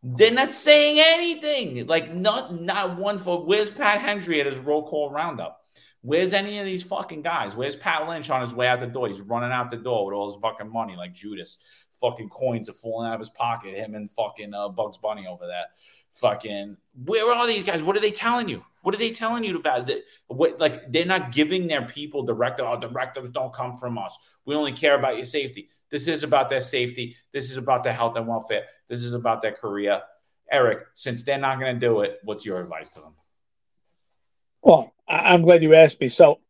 [0.03, 1.87] They're not saying anything.
[1.87, 5.64] Like not not one for where's Pat Hendry at his roll call roundup?
[6.05, 7.57] Where's any of these fucking guys?
[7.57, 9.07] Where's Pat Lynch on his way out the door?
[9.07, 11.65] He's running out the door with all his fucking money, like Judas.
[11.99, 13.75] Fucking coins are falling out of his pocket.
[13.75, 15.65] Him and fucking uh, Bugs Bunny over there.
[16.13, 16.77] Fucking,
[17.07, 17.83] where are these guys?
[17.83, 18.63] What are they telling you?
[18.83, 19.89] What are they telling you about?
[19.89, 20.05] it?
[20.27, 22.67] what, like, they're not giving their people directive.
[22.69, 24.19] Oh, directives don't come from us.
[24.45, 25.71] We only care about your safety.
[25.89, 27.17] This is about their safety.
[27.33, 28.65] This is about their health and welfare.
[28.89, 30.03] This is about their career.
[30.51, 33.15] Eric, since they're not going to do it, what's your advice to them?
[34.65, 36.09] Well, I'm glad you asked me.
[36.09, 36.41] So,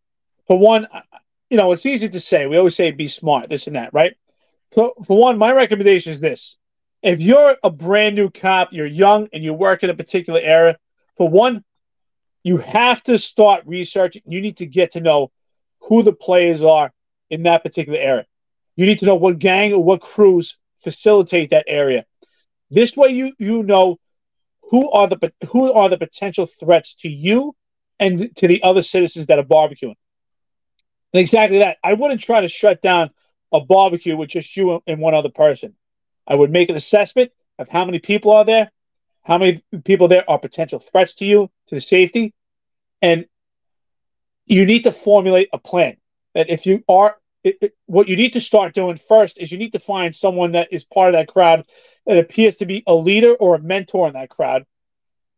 [0.47, 0.87] for one,
[1.51, 2.47] you know, it's easy to say.
[2.47, 4.15] We always say be smart, this and that, right?
[4.73, 6.57] So, for one, my recommendation is this.
[7.03, 10.79] If you're a brand new cop, you're young, and you work in a particular area,
[11.17, 11.65] for one,
[12.45, 14.23] you have to start researching.
[14.27, 15.33] You need to get to know
[15.81, 16.93] who the players are
[17.31, 18.27] in that particular area.
[18.77, 22.05] You need to know what gang or what crews facilitate that area.
[22.71, 23.99] This way, you you know
[24.71, 27.55] who are the who are the potential threats to you
[27.99, 29.97] and to the other citizens that are barbecuing.
[31.13, 31.79] And exactly that.
[31.83, 33.11] I wouldn't try to shut down
[33.53, 35.75] a barbecue with just you and one other person.
[36.27, 38.71] I would make an assessment of how many people are there,
[39.23, 42.35] how many people there are potential threats to you, to the safety,
[43.01, 43.27] and
[44.47, 45.97] you need to formulate a plan.
[46.35, 49.59] That if you are, it, it, what you need to start doing first is you
[49.59, 51.65] need to find someone that is part of that crowd
[52.07, 54.65] that appears to be a leader or a mentor in that crowd,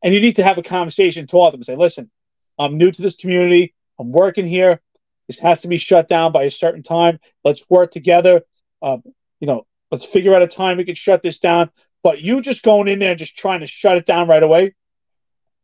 [0.02, 2.10] and you need to have a conversation, to them, and say, "Listen,
[2.58, 3.74] I'm new to this community.
[3.98, 4.80] I'm working here.
[5.28, 7.18] This has to be shut down by a certain time.
[7.44, 8.42] Let's work together.
[8.82, 9.02] Um,
[9.40, 11.70] you know, let's figure out a time we can shut this down.
[12.02, 14.74] But you just going in there and just trying to shut it down right away,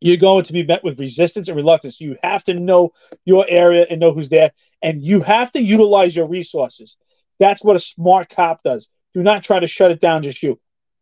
[0.00, 2.00] you're going to be met with resistance and reluctance.
[2.00, 2.90] You have to know
[3.24, 4.50] your area and know who's there,
[4.82, 6.96] and you have to utilize your resources.
[7.38, 8.92] That's what a smart cop does.
[9.14, 10.58] Do not try to shut it down just you.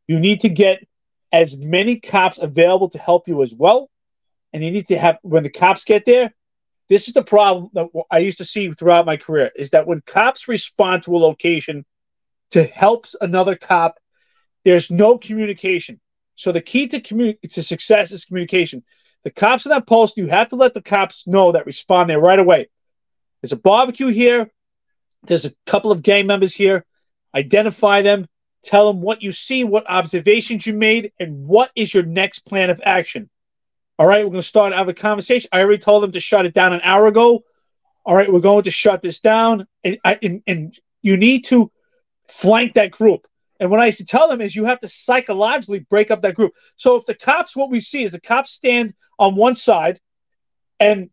[0.06, 0.86] You need to get
[1.32, 3.89] as many cops available to help you as well
[4.52, 6.32] and you need to have when the cops get there.
[6.88, 10.00] This is the problem that I used to see throughout my career is that when
[10.00, 11.84] cops respond to a location
[12.50, 13.98] to help another cop,
[14.64, 16.00] there's no communication.
[16.34, 18.82] So the key to commu- to success is communication.
[19.22, 22.20] The cops in that post, you have to let the cops know that respond there
[22.20, 22.68] right away.
[23.40, 24.50] There's a barbecue here.
[25.24, 26.84] There's a couple of gang members here.
[27.34, 28.26] Identify them.
[28.62, 32.70] Tell them what you see, what observations you made, and what is your next plan
[32.70, 33.30] of action.
[34.00, 35.50] All right, we're going to start have a conversation.
[35.52, 37.42] I already told them to shut it down an hour ago.
[38.06, 41.70] All right, we're going to shut this down, and, and, and you need to
[42.26, 43.26] flank that group.
[43.60, 46.34] And what I used to tell them is you have to psychologically break up that
[46.34, 46.54] group.
[46.76, 50.00] So if the cops, what we see is the cops stand on one side,
[50.78, 51.10] and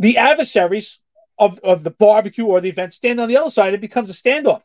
[0.00, 1.02] the adversaries
[1.38, 4.14] of, of the barbecue or the event stand on the other side, it becomes a
[4.14, 4.64] standoff.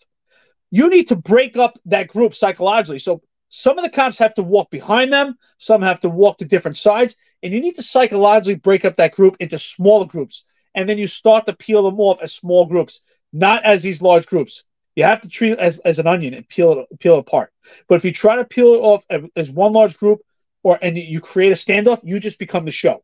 [0.72, 2.97] You need to break up that group psychologically.
[2.97, 6.45] So some of the cops have to walk behind them, some have to walk to
[6.45, 10.45] different sides, and you need to psychologically break up that group into smaller groups.
[10.73, 13.01] And then you start to peel them off as small groups,
[13.31, 14.65] not as these large groups.
[14.95, 17.51] You have to treat it as, as an onion and peel it peel it apart.
[17.88, 19.05] But if you try to peel it off
[19.35, 20.22] as one large group,
[20.63, 23.03] or and you create a standoff, you just become the show.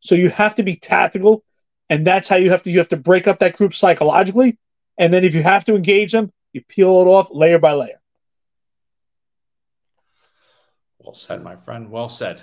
[0.00, 1.44] So you have to be tactical,
[1.90, 4.58] and that's how you have to you have to break up that group psychologically,
[4.98, 8.00] and then if you have to engage them, you peel it off layer by layer.
[11.06, 11.92] Well said, my friend.
[11.92, 12.42] Well said.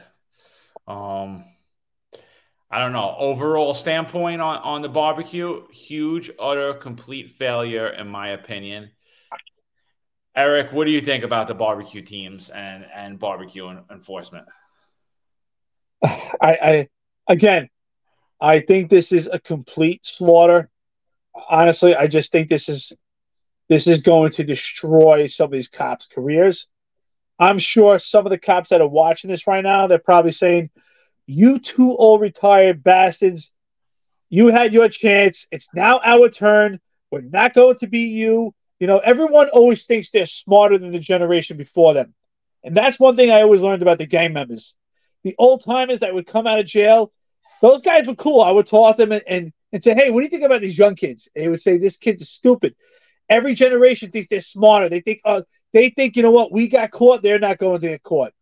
[0.88, 1.44] Um,
[2.72, 3.14] I don't know.
[3.20, 8.92] Overall standpoint on, on the barbecue, huge, utter, complete failure, in my opinion.
[10.34, 14.48] Eric, what do you think about the barbecue teams and, and barbecue enforcement?
[16.06, 16.88] I, I
[17.28, 17.68] again,
[18.40, 20.70] I think this is a complete slaughter.
[21.50, 22.94] Honestly, I just think this is
[23.68, 26.70] this is going to destroy some of these cops' careers.
[27.40, 30.70] I'm sure some of the cops that are watching this right now, they're probably saying,
[31.26, 33.54] You two old retired bastards,
[34.30, 35.48] you had your chance.
[35.52, 36.80] It's now our turn.
[37.12, 38.54] We're not going to be you.
[38.80, 42.16] You know, everyone always thinks they're smarter than the generation before them.
[42.64, 44.76] And that's one thing I always learned about the gang members.
[45.24, 47.12] The old timers that would come out of jail,
[47.62, 48.42] those guys were cool.
[48.42, 50.62] I would talk to them and, and, and say, Hey, what do you think about
[50.62, 51.30] these young kids?
[51.36, 52.76] And they would say, This kid's stupid.
[53.30, 54.90] Every generation thinks they're smarter.
[54.90, 55.42] They think, uh,
[55.72, 56.52] they think, you know what?
[56.52, 57.22] We got caught.
[57.22, 58.34] They're not going to get caught,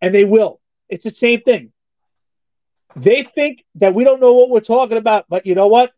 [0.00, 0.60] and they will.
[0.88, 1.72] It's the same thing.
[2.96, 5.92] They think that we don't know what we're talking about, but you know what?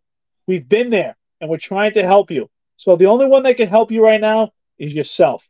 [0.47, 2.49] We've been there, and we're trying to help you.
[2.77, 5.49] So the only one that can help you right now is yourself,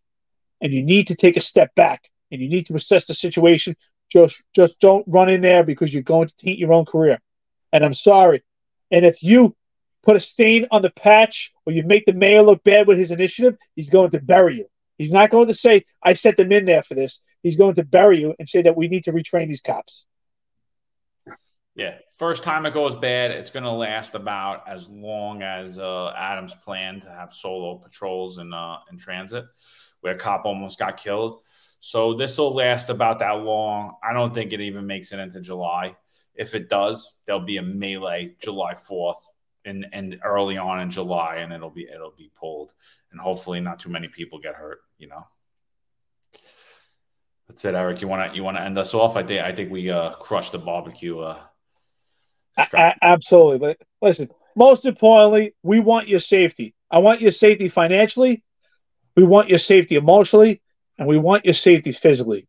[0.61, 3.77] and you need to take a step back and you need to assess the situation.
[4.11, 7.21] Just, just don't run in there because you're going to taint your own career.
[7.73, 8.43] And I'm sorry.
[8.91, 9.55] And if you
[10.03, 13.11] put a stain on the patch or you make the mayor look bad with his
[13.11, 14.67] initiative, he's going to bury you.
[14.99, 17.23] He's not going to say, I sent them in there for this.
[17.43, 20.07] He's going to bury you and say that we need to retrain these cops.
[21.75, 21.95] Yeah.
[22.13, 26.55] First time it goes bad, it's going to last about as long as uh, Adams
[26.55, 29.47] planned to have solo patrols in, uh, in transit,
[30.01, 31.41] where a cop almost got killed.
[31.79, 33.95] So this will last about that long.
[34.03, 35.97] I don't think it even makes it into July.
[36.35, 39.23] If it does, there'll be a melee July 4th
[39.65, 42.75] and and early on in July, and it'll be it'll be pulled,
[43.11, 44.81] and hopefully not too many people get hurt.
[44.99, 45.27] You know.
[47.49, 48.01] That's it, Eric.
[48.01, 49.17] You want to you want to end us off?
[49.17, 51.19] I think I think we uh, crushed the barbecue.
[51.19, 51.39] Uh,
[53.03, 53.59] absolutely.
[53.59, 56.75] But listen, most importantly, we want your safety.
[56.91, 58.43] I want your safety financially.
[59.17, 60.63] We want your safety emotionally,
[60.99, 62.47] and we want your safety physically.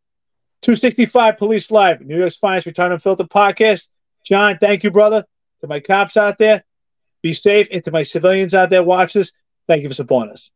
[0.62, 3.90] 265 Police Live, New York's finest Unfiltered podcast.
[4.24, 5.26] John, thank you, brother.
[5.62, 6.64] To my cops out there,
[7.22, 7.68] be safe.
[7.72, 9.34] And to my civilians out there watching this,
[9.68, 10.52] thank you for supporting us.